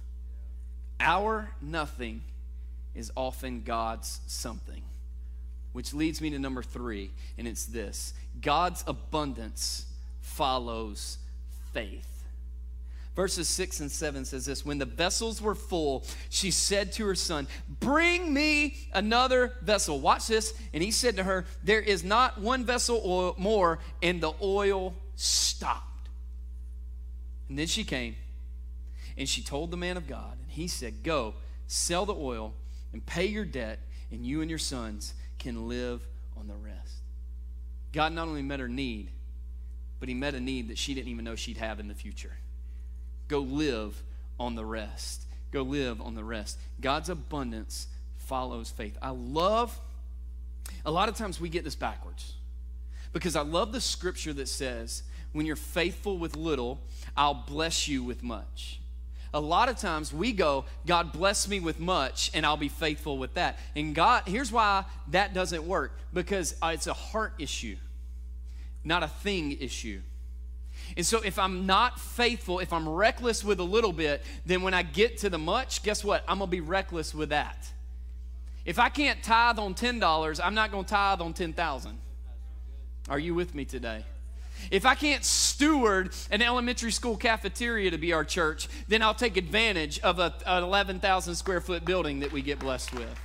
Our 1.01 1.51
nothing 1.61 2.23
is 2.95 3.11
often 3.17 3.65
God's 3.65 4.21
something. 4.29 4.83
Which 5.73 5.93
leads 5.95 6.21
me 6.21 6.31
to 6.31 6.39
number 6.39 6.63
three, 6.63 7.11
and 7.37 7.47
it's 7.47 7.67
this 7.67 8.15
God's 8.41 8.85
abundance 8.87 9.87
follows 10.21 11.19
faith. 11.73 12.19
Verses 13.19 13.49
6 13.49 13.81
and 13.81 13.91
7 13.91 14.25
says 14.25 14.47
this 14.47 14.65
When 14.65 14.79
the 14.79 14.85
vessels 14.85 15.43
were 15.43 15.57
full, 15.57 16.05
she 16.31 16.53
said 16.53 16.93
to 16.93 17.07
her 17.07 17.17
son, 17.17 17.49
Bring 17.81 18.33
me 18.33 18.77
another 18.95 19.55
vessel. 19.61 19.99
Watch 19.99 20.29
this. 20.29 20.55
And 20.73 20.85
he 20.85 20.93
said 20.93 21.17
to 21.17 21.25
her, 21.25 21.45
There 21.65 21.81
is 21.81 22.05
not 22.05 22.41
one 22.41 22.65
vessel 22.65 23.03
oil 23.05 23.35
more, 23.37 23.81
and 24.05 24.21
the 24.21 24.35
oil 24.41 24.95
stopped. 25.17 26.09
And 27.49 27.59
then 27.59 27.67
she 27.67 27.83
came, 27.83 28.15
and 29.17 29.29
she 29.29 29.43
told 29.43 29.73
the 29.73 29.77
man 29.77 29.97
of 29.97 30.07
God, 30.07 30.39
and 30.41 30.51
he 30.53 30.69
said, 30.69 31.03
Go, 31.03 31.35
sell 31.67 32.07
the 32.07 32.15
oil, 32.15 32.53
and 32.93 33.05
pay 33.05 33.27
your 33.27 33.45
debt, 33.45 33.81
and 34.13 34.25
you 34.25 34.43
and 34.43 34.49
your 34.49 34.61
sons 34.61 35.15
can 35.39 35.69
live 35.69 36.07
on 36.37 36.49
the 36.49 36.55
rest. 36.55 36.95
God 37.93 38.13
not 38.13 38.29
only 38.29 38.43
met 38.43 38.61
her 38.61 38.69
need, 38.69 39.11
but 40.01 40.09
He 40.09 40.15
met 40.15 40.35
a 40.35 40.41
need 40.41 40.69
that 40.69 40.79
she 40.79 40.95
didn't 40.95 41.09
even 41.09 41.25
know 41.25 41.37
she'd 41.37 41.57
have 41.57 41.81
in 41.81 41.89
the 41.89 41.95
future. 41.95 42.37
Go 43.29 43.41
live 43.41 44.03
on 44.39 44.55
the 44.55 44.65
rest. 44.65 45.25
Go 45.51 45.63
live 45.63 46.01
on 46.01 46.15
the 46.15 46.25
rest. 46.25 46.59
God's 46.81 47.09
abundance 47.09 47.89
follows 48.19 48.71
faith. 48.71 48.97
I 49.01 49.11
love, 49.11 49.79
a 50.85 50.91
lot 50.91 51.09
of 51.09 51.17
times 51.17 51.41
we 51.41 51.49
get 51.49 51.65
this 51.65 51.75
backwards 51.75 52.35
because 53.13 53.37
I 53.37 53.43
love 53.43 53.73
the 53.73 53.81
scripture 53.81 54.33
that 54.35 54.49
says, 54.49 55.03
when 55.33 55.47
you're 55.47 55.57
faithful 55.57 56.19
with 56.19 56.37
little, 56.37 56.81
I'll 57.17 57.45
bless 57.47 57.89
you 57.89 58.03
with 58.03 58.23
much. 58.23 58.81
A 59.35 59.41
lot 59.41 59.69
of 59.69 59.77
times 59.77 60.13
we 60.13 60.33
go, 60.33 60.65
God 60.87 61.13
bless 61.13 61.49
me 61.49 61.61
with 61.61 61.79
much 61.79 62.31
and 62.33 62.47
I'll 62.47 62.57
be 62.57 62.69
faithful 62.69 63.19
with 63.19 63.35
that. 63.35 63.59
And 63.77 63.95
God, 63.95 64.23
here's 64.27 64.51
why 64.51 64.85
that 65.09 65.35
doesn't 65.35 65.65
work 65.65 65.93
because 66.15 66.55
uh, 66.63 66.71
it's 66.75 66.87
a 66.87 66.95
heart 66.95 67.35
issue, 67.39 67.77
not 68.85 69.03
a 69.03 69.09
thing 69.09 69.59
issue. 69.61 70.01
And 70.97 71.05
so 71.05 71.21
if 71.21 71.39
I'm 71.39 71.67
not 71.67 72.01
faithful, 72.01 72.61
if 72.61 72.73
I'm 72.73 72.89
reckless 72.89 73.45
with 73.45 73.61
a 73.61 73.65
little 73.65 73.93
bit, 73.93 74.23
then 74.47 74.63
when 74.63 74.73
I 74.73 74.83
get 74.83 75.19
to 75.19 75.31
the 75.31 75.39
much, 75.39 75.83
guess 75.83 76.03
what? 76.03 76.25
I'm 76.27 76.39
going 76.39 76.49
to 76.49 76.51
be 76.51 76.61
reckless 76.61 77.15
with 77.15 77.29
that. 77.29 77.71
If 78.65 78.79
I 78.79 78.89
can't 78.89 79.23
tithe 79.23 79.59
on 79.59 79.75
$10, 79.75 80.41
I'm 80.43 80.55
not 80.55 80.71
going 80.71 80.85
to 80.85 80.91
tithe 80.91 81.21
on 81.21 81.35
10,000. 81.35 81.99
Are 83.09 83.19
you 83.19 83.35
with 83.35 83.55
me 83.55 83.65
today? 83.65 84.05
If 84.71 84.85
I 84.85 84.95
can't 84.95 85.25
steward 85.25 86.11
an 86.31 86.43
elementary 86.43 86.93
school 86.93 87.17
cafeteria 87.17 87.91
to 87.91 87.99
be 87.99 88.13
our 88.13 88.25
church, 88.25 88.69
then 88.89 89.03
I'll 89.03 89.15
take 89.15 89.37
advantage 89.37 89.99
of 90.01 90.19
a, 90.19 90.35
an 90.47 90.63
11,000 90.63 91.35
square 91.35 91.61
foot 91.61 91.85
building 91.85 92.21
that 92.21 92.33
we 92.33 92.43
get 92.43 92.59
blessed 92.59 92.93
with. 92.95 93.21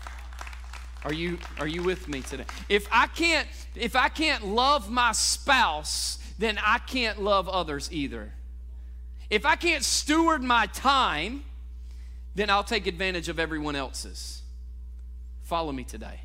Are 1.04 1.13
you, 1.13 1.38
are 1.60 1.67
you 1.67 1.84
with 1.84 2.08
me 2.08 2.22
today? 2.22 2.46
If 2.69 2.88
I 2.91 3.08
can't, 3.08 3.48
if 3.76 3.96
I 3.96 4.08
can't 4.08 4.46
love 4.46 4.89
my 4.89 5.12
spouse, 5.12 6.17
then 6.39 6.58
I 6.63 6.78
can't 6.80 7.22
love 7.22 7.50
others 7.50 7.89
either. 7.91 8.32
If 9.30 9.46
I 9.46 9.56
can't 9.56 9.84
steward 9.84 10.41
my 10.41 10.67
time, 10.67 11.43
then 12.36 12.50
I'll 12.50 12.63
take 12.63 12.88
advantage 12.88 13.30
of 13.30 13.39
everyone 13.39 13.76
else's. 13.76 14.41
Follow 15.43 15.72
me 15.72 15.84
today. 15.84 16.22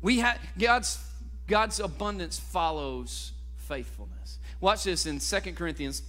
We 0.00 0.18
have 0.20 0.38
God's 0.58 0.98
God's 1.46 1.78
abundance 1.78 2.38
follows 2.38 3.32
faithfulness. 3.64 4.38
Watch 4.60 4.84
this 4.84 5.06
in 5.06 5.20
Second 5.20 5.56
Corinthians, 5.56 6.02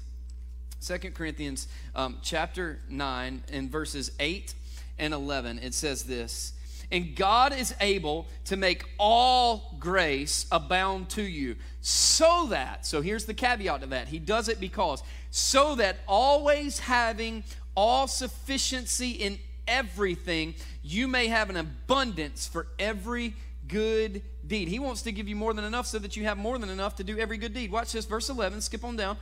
Second 0.79 1.15
Corinthians 1.15 1.67
um, 1.95 2.17
chapter 2.21 2.79
9 2.89 3.43
and 3.51 3.71
verses 3.71 4.11
8 4.19 4.53
and 4.99 5.13
11. 5.13 5.59
It 5.59 5.73
says 5.73 6.03
this, 6.03 6.53
and 6.91 7.15
God 7.15 7.53
is 7.53 7.73
able 7.81 8.27
to 8.45 8.57
make 8.57 8.83
all 8.99 9.75
grace 9.79 10.45
abound 10.51 11.09
to 11.11 11.23
you, 11.23 11.55
so 11.81 12.47
that, 12.47 12.85
so 12.85 13.01
here's 13.01 13.25
the 13.25 13.33
caveat 13.33 13.81
to 13.81 13.87
that. 13.87 14.09
He 14.09 14.19
does 14.19 14.49
it 14.49 14.59
because, 14.59 15.01
so 15.31 15.75
that 15.75 15.97
always 16.07 16.79
having 16.79 17.43
all 17.75 18.07
sufficiency 18.07 19.11
in 19.11 19.39
everything, 19.67 20.55
you 20.83 21.07
may 21.07 21.27
have 21.27 21.49
an 21.49 21.57
abundance 21.57 22.47
for 22.47 22.67
every 22.77 23.33
good 23.67 24.21
deed. 24.47 24.67
He 24.67 24.79
wants 24.79 25.01
to 25.03 25.11
give 25.11 25.27
you 25.27 25.35
more 25.35 25.53
than 25.53 25.65
enough 25.65 25.87
so 25.87 25.99
that 25.99 26.15
you 26.15 26.23
have 26.25 26.37
more 26.37 26.57
than 26.57 26.69
enough 26.69 26.95
to 26.97 27.03
do 27.03 27.17
every 27.17 27.37
good 27.37 27.53
deed. 27.53 27.71
Watch 27.71 27.91
this, 27.91 28.05
verse 28.05 28.29
11, 28.29 28.61
skip 28.61 28.83
on 28.83 28.95
down. 28.95 29.17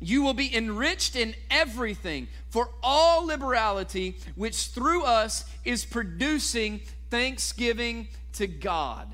You 0.00 0.22
will 0.22 0.34
be 0.34 0.54
enriched 0.54 1.16
in 1.16 1.34
everything 1.50 2.28
for 2.50 2.68
all 2.82 3.24
liberality, 3.26 4.16
which 4.34 4.66
through 4.68 5.04
us 5.04 5.44
is 5.64 5.84
producing 5.84 6.80
thanksgiving 7.10 8.08
to 8.34 8.46
God. 8.46 9.08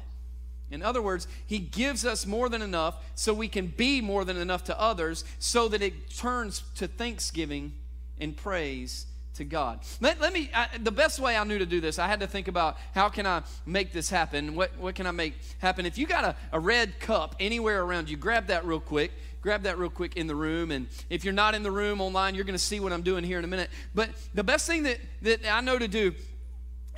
In 0.70 0.82
other 0.82 1.02
words, 1.02 1.28
He 1.46 1.58
gives 1.58 2.04
us 2.04 2.26
more 2.26 2.48
than 2.48 2.62
enough 2.62 3.04
so 3.14 3.32
we 3.32 3.48
can 3.48 3.68
be 3.68 4.00
more 4.00 4.24
than 4.24 4.36
enough 4.36 4.64
to 4.64 4.80
others, 4.80 5.24
so 5.38 5.68
that 5.68 5.82
it 5.82 6.10
turns 6.10 6.64
to 6.76 6.88
thanksgiving 6.88 7.74
and 8.18 8.36
praise 8.36 9.06
to 9.34 9.44
God. 9.44 9.80
Let, 10.00 10.20
let 10.20 10.32
me, 10.32 10.50
I, 10.54 10.68
the 10.78 10.92
best 10.92 11.18
way 11.18 11.36
I 11.36 11.44
knew 11.44 11.58
to 11.58 11.66
do 11.66 11.80
this, 11.80 11.98
I 11.98 12.06
had 12.06 12.20
to 12.20 12.26
think 12.26 12.48
about 12.48 12.76
how 12.94 13.08
can 13.08 13.26
I 13.26 13.42
make 13.66 13.92
this 13.92 14.10
happen? 14.10 14.54
What, 14.54 14.76
what 14.78 14.94
can 14.94 15.06
I 15.06 15.10
make 15.10 15.34
happen? 15.58 15.86
If 15.86 15.96
you 15.98 16.06
got 16.06 16.24
a, 16.24 16.36
a 16.52 16.60
red 16.60 17.00
cup 17.00 17.36
anywhere 17.40 17.82
around 17.82 18.10
you, 18.10 18.16
grab 18.16 18.48
that 18.48 18.64
real 18.64 18.80
quick. 18.80 19.12
Grab 19.40 19.62
that 19.62 19.76
real 19.76 19.90
quick 19.90 20.16
in 20.16 20.28
the 20.28 20.36
room. 20.36 20.70
And 20.70 20.86
if 21.10 21.24
you're 21.24 21.32
not 21.32 21.56
in 21.56 21.64
the 21.64 21.70
room 21.70 22.00
online, 22.00 22.36
you're 22.36 22.44
going 22.44 22.54
to 22.54 22.62
see 22.62 22.78
what 22.78 22.92
I'm 22.92 23.02
doing 23.02 23.24
here 23.24 23.38
in 23.38 23.44
a 23.44 23.48
minute. 23.48 23.70
But 23.92 24.10
the 24.34 24.44
best 24.44 24.68
thing 24.68 24.84
that, 24.84 24.98
that 25.22 25.40
I 25.52 25.60
know 25.60 25.78
to 25.78 25.88
do 25.88 26.14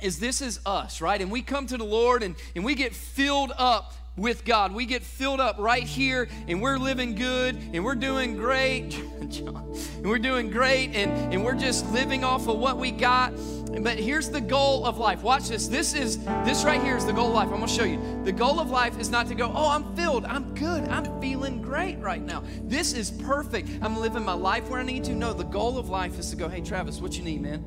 is 0.01 0.19
this 0.19 0.41
is 0.41 0.59
us, 0.65 1.01
right? 1.01 1.19
And 1.19 1.31
we 1.31 1.41
come 1.41 1.65
to 1.67 1.77
the 1.77 1.85
Lord 1.85 2.21
and, 2.21 2.35
and 2.55 2.63
we 2.63 2.75
get 2.75 2.93
filled 2.93 3.51
up 3.57 3.93
with 4.17 4.45
God. 4.45 4.73
We 4.73 4.85
get 4.85 5.03
filled 5.03 5.39
up 5.39 5.57
right 5.59 5.83
here 5.83 6.27
and 6.47 6.61
we're 6.61 6.77
living 6.77 7.15
good 7.15 7.55
and 7.73 7.83
we're 7.83 7.95
doing 7.95 8.35
great. 8.35 8.99
And 9.35 10.05
we're 10.05 10.19
doing 10.19 10.51
great 10.51 10.95
and, 10.95 11.33
and 11.33 11.43
we're 11.43 11.55
just 11.55 11.91
living 11.91 12.23
off 12.23 12.47
of 12.47 12.57
what 12.59 12.77
we 12.77 12.91
got. 12.91 13.33
But 13.81 13.97
here's 13.97 14.29
the 14.29 14.39
goal 14.39 14.85
of 14.85 14.97
life. 14.97 15.23
Watch 15.23 15.49
this. 15.49 15.67
This 15.67 15.93
is 15.93 16.23
this 16.45 16.63
right 16.63 16.81
here 16.81 16.95
is 16.95 17.05
the 17.05 17.11
goal 17.11 17.29
of 17.29 17.33
life. 17.33 17.47
I'm 17.47 17.55
gonna 17.55 17.67
show 17.67 17.83
you. 17.83 17.99
The 18.23 18.31
goal 18.31 18.59
of 18.59 18.69
life 18.69 18.99
is 18.99 19.09
not 19.09 19.27
to 19.27 19.35
go, 19.35 19.51
oh, 19.53 19.69
I'm 19.69 19.95
filled, 19.95 20.25
I'm 20.25 20.53
good, 20.53 20.87
I'm 20.87 21.19
feeling 21.19 21.61
great 21.61 21.97
right 21.99 22.21
now. 22.21 22.43
This 22.61 22.93
is 22.93 23.11
perfect. 23.11 23.67
I'm 23.81 23.97
living 23.97 24.23
my 24.23 24.33
life 24.33 24.69
where 24.69 24.79
I 24.79 24.83
need 24.83 25.03
to. 25.05 25.15
No, 25.15 25.33
the 25.33 25.43
goal 25.43 25.77
of 25.77 25.89
life 25.89 26.19
is 26.19 26.29
to 26.29 26.35
go, 26.35 26.47
hey 26.47 26.61
Travis, 26.61 27.01
what 27.01 27.17
you 27.17 27.23
need, 27.23 27.41
man? 27.41 27.65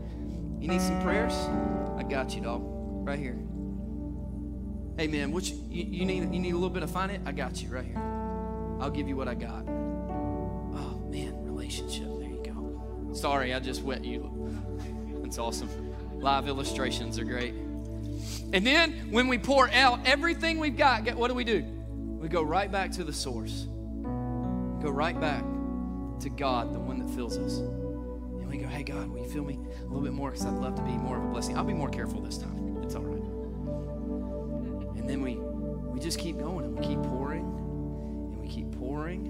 You 0.60 0.68
need 0.68 0.80
some 0.80 1.02
prayers? 1.02 1.34
I 1.98 2.04
got 2.08 2.34
you, 2.34 2.40
dog. 2.40 2.62
Right 2.64 3.18
here. 3.18 3.47
Hey 4.98 5.06
man, 5.06 5.30
what 5.30 5.48
you, 5.48 5.54
you, 5.70 6.04
need 6.04 6.34
you 6.34 6.40
need 6.40 6.50
a 6.50 6.54
little 6.54 6.68
bit 6.68 6.82
of 6.82 6.90
finance? 6.90 7.22
I 7.24 7.30
got 7.30 7.62
you 7.62 7.68
right 7.68 7.84
here. 7.84 7.98
I'll 8.80 8.90
give 8.90 9.06
you 9.06 9.14
what 9.14 9.28
I 9.28 9.34
got. 9.34 9.62
Oh 9.68 11.00
man, 11.08 11.40
relationship. 11.44 12.08
There 12.18 12.28
you 12.28 12.42
go. 12.44 13.14
Sorry, 13.14 13.54
I 13.54 13.60
just 13.60 13.84
wet 13.84 14.04
you. 14.04 14.28
That's 15.22 15.38
awesome. 15.38 15.94
Live 16.14 16.48
illustrations 16.48 17.16
are 17.16 17.24
great. 17.24 17.54
And 18.52 18.66
then 18.66 19.12
when 19.12 19.28
we 19.28 19.38
pour 19.38 19.70
out 19.70 20.00
everything 20.04 20.58
we've 20.58 20.76
got, 20.76 21.14
what 21.14 21.28
do 21.28 21.34
we 21.34 21.44
do? 21.44 21.62
We 22.20 22.28
go 22.28 22.42
right 22.42 22.70
back 22.70 22.90
to 22.92 23.04
the 23.04 23.12
source. 23.12 23.68
Go 24.82 24.90
right 24.90 25.18
back 25.20 25.44
to 26.22 26.28
God, 26.28 26.74
the 26.74 26.80
one 26.80 26.98
that 26.98 27.14
fills 27.14 27.38
us. 27.38 27.58
And 27.58 28.48
we 28.48 28.58
go, 28.58 28.66
hey 28.66 28.82
God, 28.82 29.10
will 29.10 29.20
you 29.20 29.30
fill 29.30 29.44
me 29.44 29.60
a 29.80 29.84
little 29.84 30.00
bit 30.00 30.12
more? 30.12 30.32
Because 30.32 30.46
I'd 30.46 30.54
love 30.54 30.74
to 30.74 30.82
be 30.82 30.90
more 30.90 31.18
of 31.18 31.24
a 31.24 31.28
blessing. 31.28 31.56
I'll 31.56 31.62
be 31.62 31.72
more 31.72 31.88
careful 31.88 32.20
this 32.20 32.38
time. 32.38 32.57
Right 35.08 35.14
then 35.14 35.22
we 35.22 35.36
we 35.36 36.00
just 36.00 36.18
keep 36.18 36.38
going 36.38 36.66
and 36.66 36.78
we 36.78 36.86
keep 36.86 37.02
pouring 37.04 37.40
and 37.40 38.38
we 38.42 38.46
keep 38.46 38.70
pouring 38.78 39.24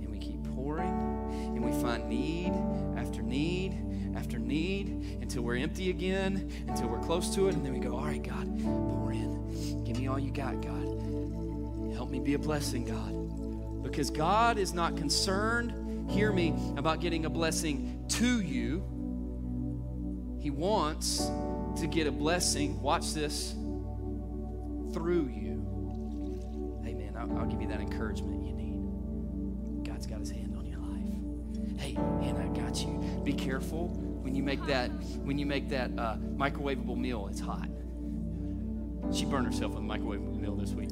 and 0.00 0.08
we 0.08 0.16
keep 0.16 0.44
pouring 0.54 0.88
and 1.32 1.64
we 1.64 1.72
find 1.82 2.08
need 2.08 2.52
after 2.96 3.20
need 3.20 3.76
after 4.14 4.38
need 4.38 5.18
until 5.20 5.42
we're 5.42 5.56
empty 5.56 5.90
again, 5.90 6.52
until 6.68 6.86
we're 6.86 7.00
close 7.00 7.34
to 7.34 7.48
it, 7.48 7.54
and 7.54 7.66
then 7.66 7.72
we 7.72 7.80
go, 7.80 7.96
All 7.96 8.04
right, 8.04 8.22
God, 8.22 8.46
pour 8.62 9.12
in. 9.12 9.82
Give 9.82 9.98
me 9.98 10.06
all 10.06 10.20
you 10.20 10.30
got, 10.30 10.62
God. 10.62 11.94
Help 11.94 12.08
me 12.08 12.20
be 12.20 12.34
a 12.34 12.38
blessing, 12.38 12.84
God. 12.84 13.82
Because 13.82 14.08
God 14.08 14.56
is 14.56 14.72
not 14.72 14.96
concerned, 14.96 16.10
hear 16.12 16.30
me, 16.30 16.54
about 16.76 17.00
getting 17.00 17.24
a 17.24 17.30
blessing 17.30 18.04
to 18.10 18.40
you. 18.40 18.84
He 20.40 20.50
wants 20.50 21.28
to 21.80 21.88
get 21.88 22.06
a 22.06 22.12
blessing, 22.12 22.80
watch 22.80 23.14
this, 23.14 23.54
through 24.92 25.28
you. 25.28 26.82
Amen. 26.86 27.14
I'll, 27.18 27.38
I'll 27.38 27.46
give 27.46 27.60
you 27.60 27.68
that 27.68 27.80
encouragement 27.80 28.44
you 28.44 28.52
need. 28.52 29.88
God's 29.88 30.06
got 30.06 30.20
his 30.20 30.30
hand 30.30 30.56
on 30.56 30.66
your 30.66 30.78
life. 30.78 31.80
Hey, 31.80 31.94
and 31.96 32.38
I 32.38 32.46
got 32.58 32.82
you. 32.82 33.20
Be 33.24 33.32
careful 33.32 33.88
when 33.88 34.34
you 34.34 34.42
make 34.42 34.64
that 34.66 34.90
when 35.24 35.38
you 35.38 35.46
make 35.46 35.68
that 35.70 35.90
uh, 35.98 36.16
microwavable 36.36 36.96
meal. 36.96 37.28
It's 37.30 37.40
hot. 37.40 37.68
She 39.12 39.24
burned 39.24 39.46
herself 39.46 39.72
with 39.72 39.82
a 39.82 39.86
microwavable 39.86 40.40
meal 40.40 40.56
this 40.56 40.70
week. 40.72 40.90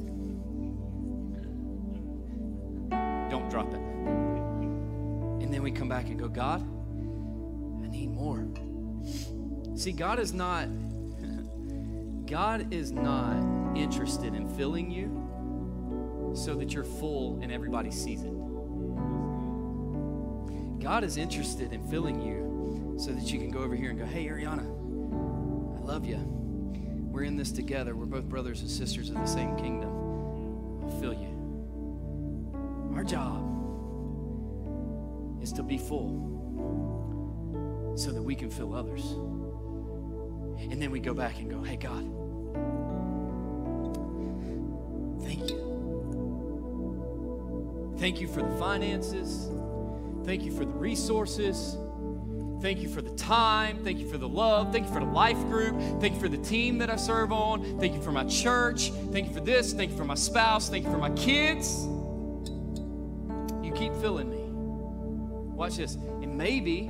Don't 3.29 3.49
drop 3.49 3.73
it. 3.73 3.79
And 5.41 5.53
then 5.53 5.63
we 5.63 5.71
come 5.71 5.87
back 5.87 6.07
and 6.07 6.19
go, 6.19 6.27
God, 6.27 6.61
I 6.61 7.87
need 7.87 8.11
more. 8.11 8.45
See, 9.75 9.93
God 9.93 10.19
is 10.19 10.33
not 10.33 10.67
God 12.31 12.73
is 12.73 12.91
not 12.93 13.43
interested 13.75 14.33
in 14.33 14.47
filling 14.47 14.89
you 14.89 16.33
so 16.33 16.55
that 16.55 16.73
you're 16.73 16.85
full 16.85 17.37
and 17.41 17.51
everybody 17.51 17.91
sees 17.91 18.23
it. 18.23 18.31
God 20.79 21.03
is 21.03 21.17
interested 21.17 21.73
in 21.73 21.85
filling 21.89 22.21
you 22.21 22.95
so 22.97 23.11
that 23.11 23.33
you 23.33 23.37
can 23.37 23.51
go 23.51 23.59
over 23.59 23.75
here 23.75 23.89
and 23.89 23.99
go, 23.99 24.05
hey, 24.05 24.27
Ariana, 24.27 24.65
I 25.77 25.81
love 25.81 26.05
you. 26.05 26.19
We're 27.11 27.23
in 27.23 27.35
this 27.35 27.51
together. 27.51 27.97
We're 27.97 28.05
both 28.05 28.29
brothers 28.29 28.61
and 28.61 28.69
sisters 28.69 29.09
of 29.09 29.15
the 29.15 29.25
same 29.25 29.57
kingdom. 29.57 29.89
I'll 30.85 31.01
fill 31.01 31.13
you. 31.13 31.35
Our 32.95 33.03
job 33.03 33.43
is 35.43 35.51
to 35.51 35.63
be 35.63 35.77
full 35.77 36.29
so 37.97 38.13
that 38.13 38.23
we 38.23 38.35
can 38.35 38.49
fill 38.49 38.73
others. 38.73 39.03
And 40.71 40.81
then 40.81 40.91
we 40.91 41.01
go 41.01 41.13
back 41.13 41.39
and 41.39 41.51
go, 41.51 41.61
hey, 41.61 41.75
God, 41.75 42.20
Thank 48.01 48.19
you 48.19 48.27
for 48.27 48.41
the 48.41 48.49
finances. 48.57 49.47
Thank 50.25 50.41
you 50.41 50.51
for 50.51 50.65
the 50.65 50.71
resources. 50.71 51.77
Thank 52.59 52.79
you 52.79 52.89
for 52.89 52.99
the 52.99 53.11
time. 53.11 53.83
Thank 53.83 53.99
you 53.99 54.09
for 54.09 54.17
the 54.17 54.27
love. 54.27 54.71
Thank 54.71 54.87
you 54.87 54.93
for 54.93 55.01
the 55.01 55.05
life 55.05 55.39
group. 55.41 55.79
Thank 56.01 56.15
you 56.15 56.19
for 56.19 56.27
the 56.27 56.39
team 56.39 56.79
that 56.79 56.89
I 56.89 56.95
serve 56.95 57.31
on. 57.31 57.79
Thank 57.79 57.93
you 57.93 58.01
for 58.01 58.11
my 58.11 58.23
church. 58.23 58.89
Thank 59.11 59.27
you 59.27 59.33
for 59.35 59.39
this. 59.39 59.73
Thank 59.73 59.91
you 59.91 59.97
for 59.97 60.03
my 60.03 60.15
spouse. 60.15 60.67
Thank 60.67 60.85
you 60.85 60.91
for 60.91 60.97
my 60.97 61.11
kids. 61.11 61.85
You 63.63 63.71
keep 63.75 63.93
filling 63.97 64.31
me. 64.31 64.45
Watch 65.55 65.77
this. 65.77 65.93
And 65.93 66.35
maybe 66.35 66.89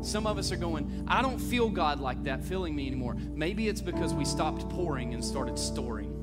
some 0.00 0.28
of 0.28 0.38
us 0.38 0.52
are 0.52 0.56
going, 0.56 1.06
I 1.08 1.22
don't 1.22 1.40
feel 1.40 1.68
God 1.68 1.98
like 1.98 2.22
that 2.22 2.44
filling 2.44 2.76
me 2.76 2.86
anymore. 2.86 3.16
Maybe 3.34 3.66
it's 3.66 3.80
because 3.80 4.14
we 4.14 4.24
stopped 4.24 4.68
pouring 4.68 5.12
and 5.12 5.24
started 5.24 5.58
storing. 5.58 6.15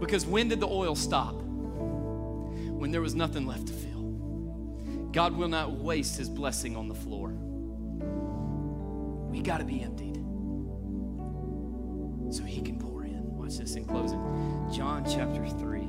Because 0.00 0.26
when 0.26 0.48
did 0.48 0.60
the 0.60 0.68
oil 0.68 0.94
stop? 0.94 1.34
When 1.34 2.90
there 2.90 3.00
was 3.00 3.14
nothing 3.14 3.46
left 3.46 3.68
to 3.68 3.72
fill. 3.72 4.02
God 5.12 5.34
will 5.36 5.48
not 5.48 5.72
waste 5.72 6.18
his 6.18 6.28
blessing 6.28 6.76
on 6.76 6.88
the 6.88 6.94
floor. 6.94 7.30
We 9.30 9.40
got 9.40 9.58
to 9.58 9.64
be 9.64 9.82
emptied 9.82 10.16
so 12.34 12.42
he 12.44 12.60
can 12.60 12.78
pour 12.78 13.04
in. 13.04 13.34
Watch 13.36 13.56
this 13.58 13.76
in 13.76 13.84
closing. 13.86 14.20
John 14.72 15.04
chapter 15.04 15.46
3, 15.46 15.86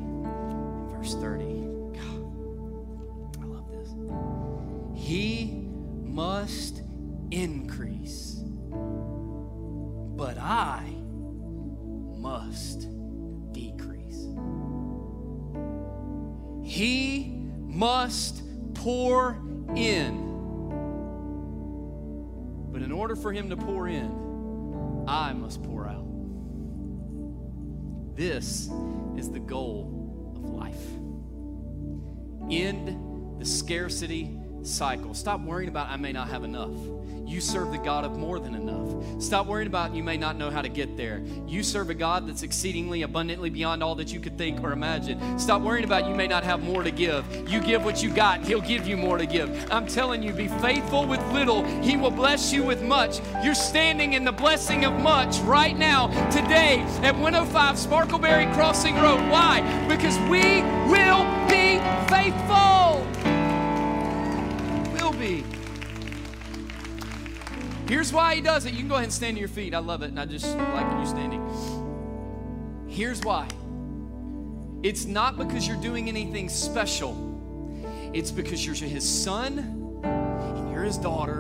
verse 0.92 1.16
30. 1.16 1.44
God, 1.94 2.24
I 3.42 3.46
love 3.46 3.70
this. 3.72 3.90
He 4.96 5.68
must 6.04 6.84
increase, 7.32 8.42
but 10.16 10.38
I 10.38 10.84
must 12.18 12.88
decrease. 13.52 13.97
He 16.78 17.26
must 17.26 18.44
pour 18.76 19.42
in. 19.76 20.28
But 22.72 22.84
in 22.84 22.92
order 22.92 23.16
for 23.16 23.34
him 23.34 23.50
to 23.50 23.58
pour 23.58 23.88
in, 23.88 25.06
I 25.08 25.34
must 25.34 25.64
pour 25.64 25.88
out. 25.88 26.06
This 28.16 28.70
is 29.18 29.32
the 29.32 29.40
goal 29.40 30.36
of 30.36 30.52
life. 30.52 30.86
End 32.52 33.40
the 33.40 33.46
scarcity 33.46 34.40
cycle. 34.68 35.14
Stop 35.14 35.42
worrying 35.42 35.70
about, 35.70 35.90
I 35.90 35.98
may 35.98 36.12
not 36.12 36.30
have 36.30 36.44
enough. 36.44 36.72
You 37.28 37.42
serve 37.42 37.72
the 37.72 37.78
God 37.78 38.06
of 38.06 38.18
more 38.18 38.40
than 38.40 38.56
enough. 38.56 39.22
Stop 39.22 39.48
worrying 39.48 39.68
about 39.68 39.94
you 39.94 40.02
may 40.02 40.16
not 40.16 40.38
know 40.38 40.50
how 40.50 40.62
to 40.62 40.70
get 40.70 40.96
there. 40.96 41.22
You 41.46 41.62
serve 41.62 41.90
a 41.90 41.94
God 41.94 42.26
that's 42.26 42.42
exceedingly 42.42 43.02
abundantly 43.02 43.50
beyond 43.50 43.84
all 43.84 43.96
that 43.96 44.14
you 44.14 44.22
could 44.22 44.38
think 44.38 44.64
or 44.64 44.72
imagine. 44.72 45.38
Stop 45.38 45.62
worrying 45.62 45.84
about 45.84 46.08
you 46.08 46.16
may 46.16 46.28
not 46.28 46.46
have 46.46 46.64
more 46.64 46.84
to 46.84 46.92
give. 46.92 47.26
You 47.50 47.60
give 47.60 47.84
what 47.84 48.02
you 48.02 48.12
got, 48.12 48.46
He'll 48.46 48.62
give 48.62 48.88
you 48.88 48.96
more 48.96 49.18
to 49.18 49.26
give. 49.26 49.70
I'm 49.70 49.88
telling 49.88 50.24
you, 50.24 50.32
be 50.32 50.48
faithful 50.48 51.06
with 51.06 51.22
little, 51.34 51.66
He 51.82 51.98
will 51.98 52.12
bless 52.12 52.54
you 52.54 52.64
with 52.64 52.82
much. 52.82 53.20
You're 53.44 53.56
standing 53.56 54.14
in 54.14 54.24
the 54.24 54.32
blessing 54.32 54.86
of 54.86 54.94
much 55.02 55.38
right 55.40 55.78
now, 55.78 56.08
today, 56.30 56.80
at 57.04 57.14
105 57.14 57.76
Sparkleberry 57.76 58.52
Crossing 58.54 58.96
Road. 58.96 59.20
Why? 59.30 59.60
Because 59.90 60.18
we 60.30 60.62
will 60.90 61.26
be 61.50 61.80
faithful. 62.08 62.77
Here's 67.88 68.12
why 68.12 68.36
he 68.36 68.42
does 68.42 68.66
it. 68.66 68.74
You 68.74 68.80
can 68.80 68.90
go 68.90 68.96
ahead 68.96 69.06
and 69.06 69.14
stand 69.14 69.38
to 69.38 69.40
your 69.40 69.48
feet. 69.50 69.74
I 69.74 69.80
love 69.80 70.02
it, 70.02 70.10
and 70.10 70.20
I 70.20 70.26
just 70.26 70.46
like 70.58 70.92
you 70.92 71.06
standing. 71.06 71.42
Here's 72.88 73.22
why. 73.22 73.48
It's 74.84 75.06
not 75.06 75.38
because 75.38 75.68
you're 75.68 75.82
doing 75.82 76.10
anything 76.10 76.50
special. 76.50 77.16
It's 78.14 78.32
because 78.32 78.66
you're 78.66 78.76
his 78.76 79.08
son 79.08 79.60
and 80.04 80.72
you're 80.72 80.84
his 80.84 80.98
daughter, 80.98 81.40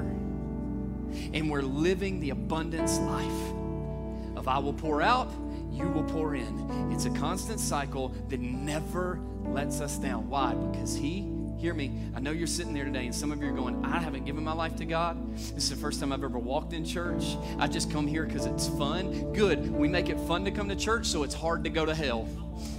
and 1.34 1.50
we're 1.50 1.62
living 1.62 2.20
the 2.20 2.30
abundance 2.30 2.98
life 3.00 4.38
of 4.38 4.48
I 4.48 4.60
will 4.60 4.74
pour 4.74 5.02
out, 5.02 5.32
you 5.72 5.88
will 5.88 6.04
pour 6.04 6.36
in. 6.36 6.92
It's 6.92 7.06
a 7.06 7.10
constant 7.12 7.60
cycle 7.60 8.14
that 8.30 8.40
never 8.40 9.20
lets 9.46 9.82
us 9.82 9.98
down. 9.98 10.30
Why? 10.30 10.54
Because 10.54 10.96
he 10.96 11.22
Hear 11.58 11.74
me. 11.74 11.91
I 12.15 12.20
know 12.20 12.30
you're 12.30 12.46
sitting 12.46 12.72
there 12.72 12.86
today, 12.86 13.08
and 13.08 13.15
some 13.15 13.32
of 13.32 13.41
you 13.41 13.50
are 13.50 13.56
going, 13.56 13.84
I 13.84 13.98
haven't 13.98 14.26
given 14.26 14.43
my 14.43 14.54
life 14.54 14.76
to 14.76 14.86
God. 14.86 15.36
This 15.36 15.63
is 15.63 15.72
the 15.72 15.76
first 15.76 16.00
time 16.00 16.12
I've 16.12 16.24
ever 16.24 16.38
walked 16.38 16.74
in 16.74 16.86
church. 16.86 17.36
I 17.58 17.65
just 17.65 17.91
come 17.91 18.06
here 18.06 18.26
because 18.26 18.46
it's 18.46 18.67
fun. 18.67 19.34
Good. 19.34 19.72
We 19.72 19.88
make 19.88 20.10
it 20.10 20.20
fun 20.20 20.46
to 20.46 20.52
come 20.52 20.70
to 20.70 20.76
church, 20.76 21.08
so 21.08 21.24
it's 21.24 21.34
hard 21.34 21.63
to 21.63 21.72
go 21.72 21.84
to 21.84 21.96
hell. 21.96 22.30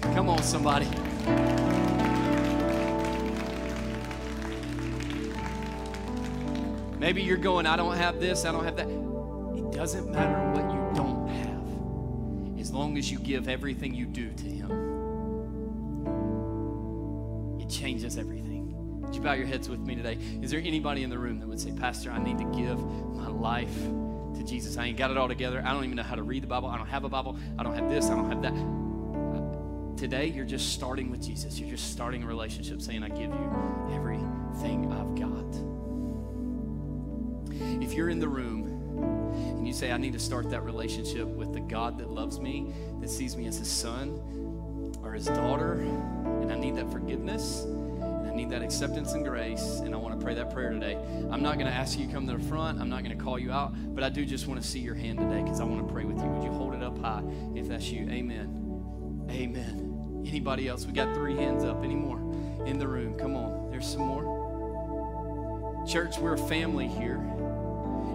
Come 0.00 0.28
on, 0.28 0.40
somebody. 0.44 0.86
Maybe 7.00 7.22
you're 7.22 7.36
going, 7.36 7.66
I 7.66 7.74
don't 7.76 7.96
have 7.96 8.20
this, 8.20 8.44
I 8.44 8.52
don't 8.52 8.64
have 8.64 8.76
that. 8.76 8.86
It 8.86 9.72
doesn't 9.76 10.08
matter 10.12 10.52
what 10.52 10.70
you 10.72 10.78
don't 10.94 11.26
have, 11.28 12.60
as 12.60 12.72
long 12.72 12.96
as 12.96 13.10
you 13.10 13.18
give 13.18 13.48
everything 13.48 13.92
you 13.92 14.06
do 14.06 14.30
to 14.30 14.44
Him. 14.44 14.70
It 17.60 17.68
changes 17.68 18.16
everything. 18.18 18.47
You 19.18 19.24
bow 19.24 19.32
your 19.32 19.46
heads 19.48 19.68
with 19.68 19.80
me 19.80 19.96
today? 19.96 20.16
Is 20.42 20.52
there 20.52 20.60
anybody 20.60 21.02
in 21.02 21.10
the 21.10 21.18
room 21.18 21.40
that 21.40 21.48
would 21.48 21.58
say, 21.58 21.72
Pastor, 21.72 22.12
I 22.12 22.22
need 22.22 22.38
to 22.38 22.44
give 22.56 22.78
my 23.16 23.26
life 23.26 23.76
to 24.36 24.44
Jesus? 24.44 24.76
I 24.76 24.84
ain't 24.84 24.96
got 24.96 25.10
it 25.10 25.16
all 25.16 25.26
together. 25.26 25.60
I 25.66 25.72
don't 25.72 25.82
even 25.82 25.96
know 25.96 26.04
how 26.04 26.14
to 26.14 26.22
read 26.22 26.44
the 26.44 26.46
Bible. 26.46 26.68
I 26.68 26.76
don't 26.76 26.86
have 26.86 27.02
a 27.02 27.08
Bible. 27.08 27.36
I 27.58 27.64
don't 27.64 27.74
have 27.74 27.90
this. 27.90 28.10
I 28.10 28.14
don't 28.14 28.30
have 28.30 28.42
that. 28.42 28.52
Uh, 28.52 29.96
today, 29.96 30.26
you're 30.26 30.44
just 30.44 30.72
starting 30.72 31.10
with 31.10 31.20
Jesus. 31.20 31.58
You're 31.58 31.68
just 31.68 31.90
starting 31.90 32.22
a 32.22 32.28
relationship 32.28 32.80
saying, 32.80 33.02
I 33.02 33.08
give 33.08 33.32
you 33.32 33.90
everything 33.92 34.92
I've 34.92 35.16
got. 35.16 35.52
If 37.82 37.94
you're 37.94 38.10
in 38.10 38.20
the 38.20 38.28
room 38.28 38.66
and 39.58 39.66
you 39.66 39.72
say, 39.72 39.90
I 39.90 39.96
need 39.96 40.12
to 40.12 40.20
start 40.20 40.48
that 40.50 40.62
relationship 40.62 41.26
with 41.26 41.52
the 41.52 41.60
God 41.60 41.98
that 41.98 42.08
loves 42.08 42.38
me, 42.38 42.72
that 43.00 43.10
sees 43.10 43.36
me 43.36 43.48
as 43.48 43.58
his 43.58 43.68
son 43.68 44.94
or 45.02 45.12
his 45.12 45.26
daughter, 45.26 45.72
and 45.72 46.52
I 46.52 46.56
need 46.56 46.76
that 46.76 46.88
forgiveness 46.92 47.66
need 48.38 48.50
that 48.50 48.62
acceptance 48.62 49.14
and 49.14 49.24
grace, 49.24 49.80
and 49.80 49.92
I 49.92 49.98
want 49.98 50.18
to 50.18 50.24
pray 50.24 50.32
that 50.34 50.52
prayer 50.52 50.70
today. 50.70 50.96
I'm 51.28 51.42
not 51.42 51.54
going 51.54 51.66
to 51.66 51.72
ask 51.72 51.98
you 51.98 52.06
to 52.06 52.12
come 52.12 52.24
to 52.28 52.36
the 52.36 52.44
front. 52.44 52.80
I'm 52.80 52.88
not 52.88 53.02
going 53.02 53.16
to 53.18 53.22
call 53.22 53.36
you 53.36 53.50
out, 53.50 53.72
but 53.94 54.04
I 54.04 54.10
do 54.10 54.24
just 54.24 54.46
want 54.46 54.62
to 54.62 54.66
see 54.66 54.78
your 54.78 54.94
hand 54.94 55.18
today 55.18 55.42
because 55.42 55.60
I 55.60 55.64
want 55.64 55.84
to 55.84 55.92
pray 55.92 56.04
with 56.04 56.18
you. 56.18 56.24
Would 56.24 56.44
you 56.44 56.52
hold 56.52 56.72
it 56.74 56.82
up 56.82 56.96
high 57.00 57.24
if 57.56 57.66
that's 57.66 57.90
you? 57.90 58.08
Amen. 58.08 59.26
Amen. 59.28 60.24
Anybody 60.24 60.68
else? 60.68 60.86
We 60.86 60.92
got 60.92 61.12
three 61.16 61.34
hands 61.34 61.64
up. 61.64 61.82
Any 61.82 61.96
more 61.96 62.18
in 62.64 62.78
the 62.78 62.86
room? 62.86 63.18
Come 63.18 63.34
on. 63.34 63.70
There's 63.72 63.88
some 63.88 64.02
more. 64.02 65.84
Church, 65.88 66.18
we're 66.18 66.34
a 66.34 66.38
family 66.38 66.86
here. 66.86 67.16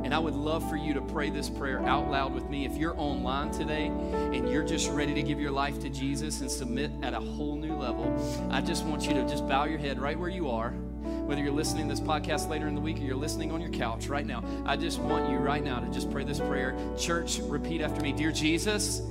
And 0.04 0.14
I 0.14 0.20
would 0.20 0.36
love 0.36 0.70
for 0.70 0.78
you 0.78 0.94
to 0.94 1.02
pray 1.02 1.32
this 1.32 1.50
prayer 1.50 1.82
out 1.82 2.10
loud 2.10 2.34
with 2.34 2.50
me. 2.50 2.66
If 2.66 2.78
you're 2.78 2.98
online 2.98 3.52
today 3.52 3.88
and 3.88 4.50
you're 4.50 4.64
just 4.64 4.90
ready 4.90 5.14
to 5.14 5.22
give 5.24 5.40
your 5.40 5.52
life 5.52 5.80
to 5.82 5.90
Jesus 5.90 6.42
and 6.42 6.50
submit 6.50 6.92
at 7.02 7.14
a 7.14 7.20
whole 7.20 7.56
new 7.56 7.73
level, 7.84 8.50
I 8.50 8.62
just 8.62 8.86
want 8.86 9.06
you 9.06 9.14
to 9.14 9.28
just 9.28 9.46
bow 9.48 9.66
your 9.66 9.78
head 9.78 10.00
right 10.00 10.18
where 10.18 10.30
you 10.30 10.50
are. 10.50 10.72
Whether 10.72 11.42
you're 11.42 11.52
listening 11.52 11.90
to 11.90 11.96
this 11.96 12.00
podcast 12.00 12.50
later 12.50 12.68
in 12.68 12.76
the 12.76 12.82
week 12.82 12.98
or 12.98 13.02
you're 13.02 13.16
listening 13.16 13.52
on 13.52 13.60
your 13.60 13.72
couch 13.72 14.08
right 14.08 14.26
now, 14.26 14.44
I 14.66 14.78
just 14.78 15.00
want 15.00 15.30
you 15.30 15.38
right 15.38 15.64
now 15.64 15.80
to 15.80 15.92
just 15.92 16.10
pray 16.10 16.24
this 16.24 16.40
prayer. 16.40 16.76
Church, 16.98 17.40
repeat 17.40 17.82
after 17.82 18.02
me 18.02 18.14
Dear 18.14 18.32
Jesus, 18.32 19.02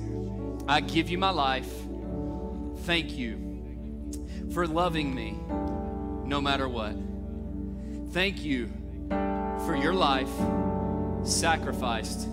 I 0.67 0.81
give 0.81 1.09
you 1.09 1.19
my 1.19 1.29
life. 1.29 1.71
Thank 2.79 3.15
you 3.15 4.49
for 4.53 4.65
loving 4.65 5.13
me 5.13 5.39
no 6.25 6.41
matter 6.41 6.67
what. 6.67 6.95
Thank 8.11 8.43
you 8.43 8.71
for 9.65 9.75
your 9.75 9.93
life 9.93 10.29
sacrificed 11.23 12.27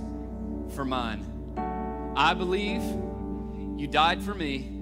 for 0.70 0.84
mine. 0.84 1.26
I 2.16 2.34
believe 2.34 2.82
you 3.78 3.86
died 3.86 4.22
for 4.22 4.34
me, 4.34 4.79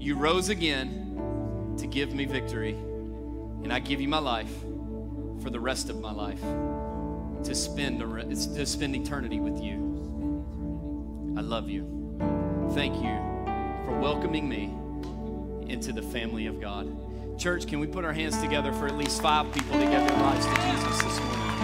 you 0.00 0.16
rose 0.16 0.48
again 0.48 1.74
to 1.78 1.86
give 1.86 2.14
me 2.14 2.24
victory, 2.24 2.72
and 2.72 3.70
I 3.70 3.78
give 3.80 4.00
you 4.00 4.08
my 4.08 4.18
life 4.18 4.52
for 5.42 5.50
the 5.50 5.60
rest 5.60 5.90
of 5.90 6.00
my 6.00 6.10
life 6.10 6.40
to 7.44 7.54
spend, 7.54 8.00
to 8.00 8.66
spend 8.66 8.96
eternity 8.96 9.40
with 9.40 9.62
you. 9.62 11.34
I 11.36 11.42
love 11.42 11.68
you. 11.68 12.16
Thank 12.72 12.96
you 12.96 13.16
for 13.84 13.98
welcoming 14.00 14.48
me 14.48 14.74
into 15.70 15.92
the 15.92 16.02
family 16.02 16.46
of 16.46 16.60
God. 16.60 17.38
Church, 17.38 17.66
can 17.66 17.78
we 17.78 17.86
put 17.86 18.04
our 18.04 18.12
hands 18.12 18.40
together 18.40 18.72
for 18.72 18.86
at 18.86 18.96
least 18.96 19.20
five 19.20 19.52
people 19.52 19.78
to 19.78 19.84
give 19.84 19.90
their 19.90 20.18
lives 20.18 20.46
to 20.46 20.54
Jesus 20.54 21.02
this 21.02 21.20
morning? 21.20 21.59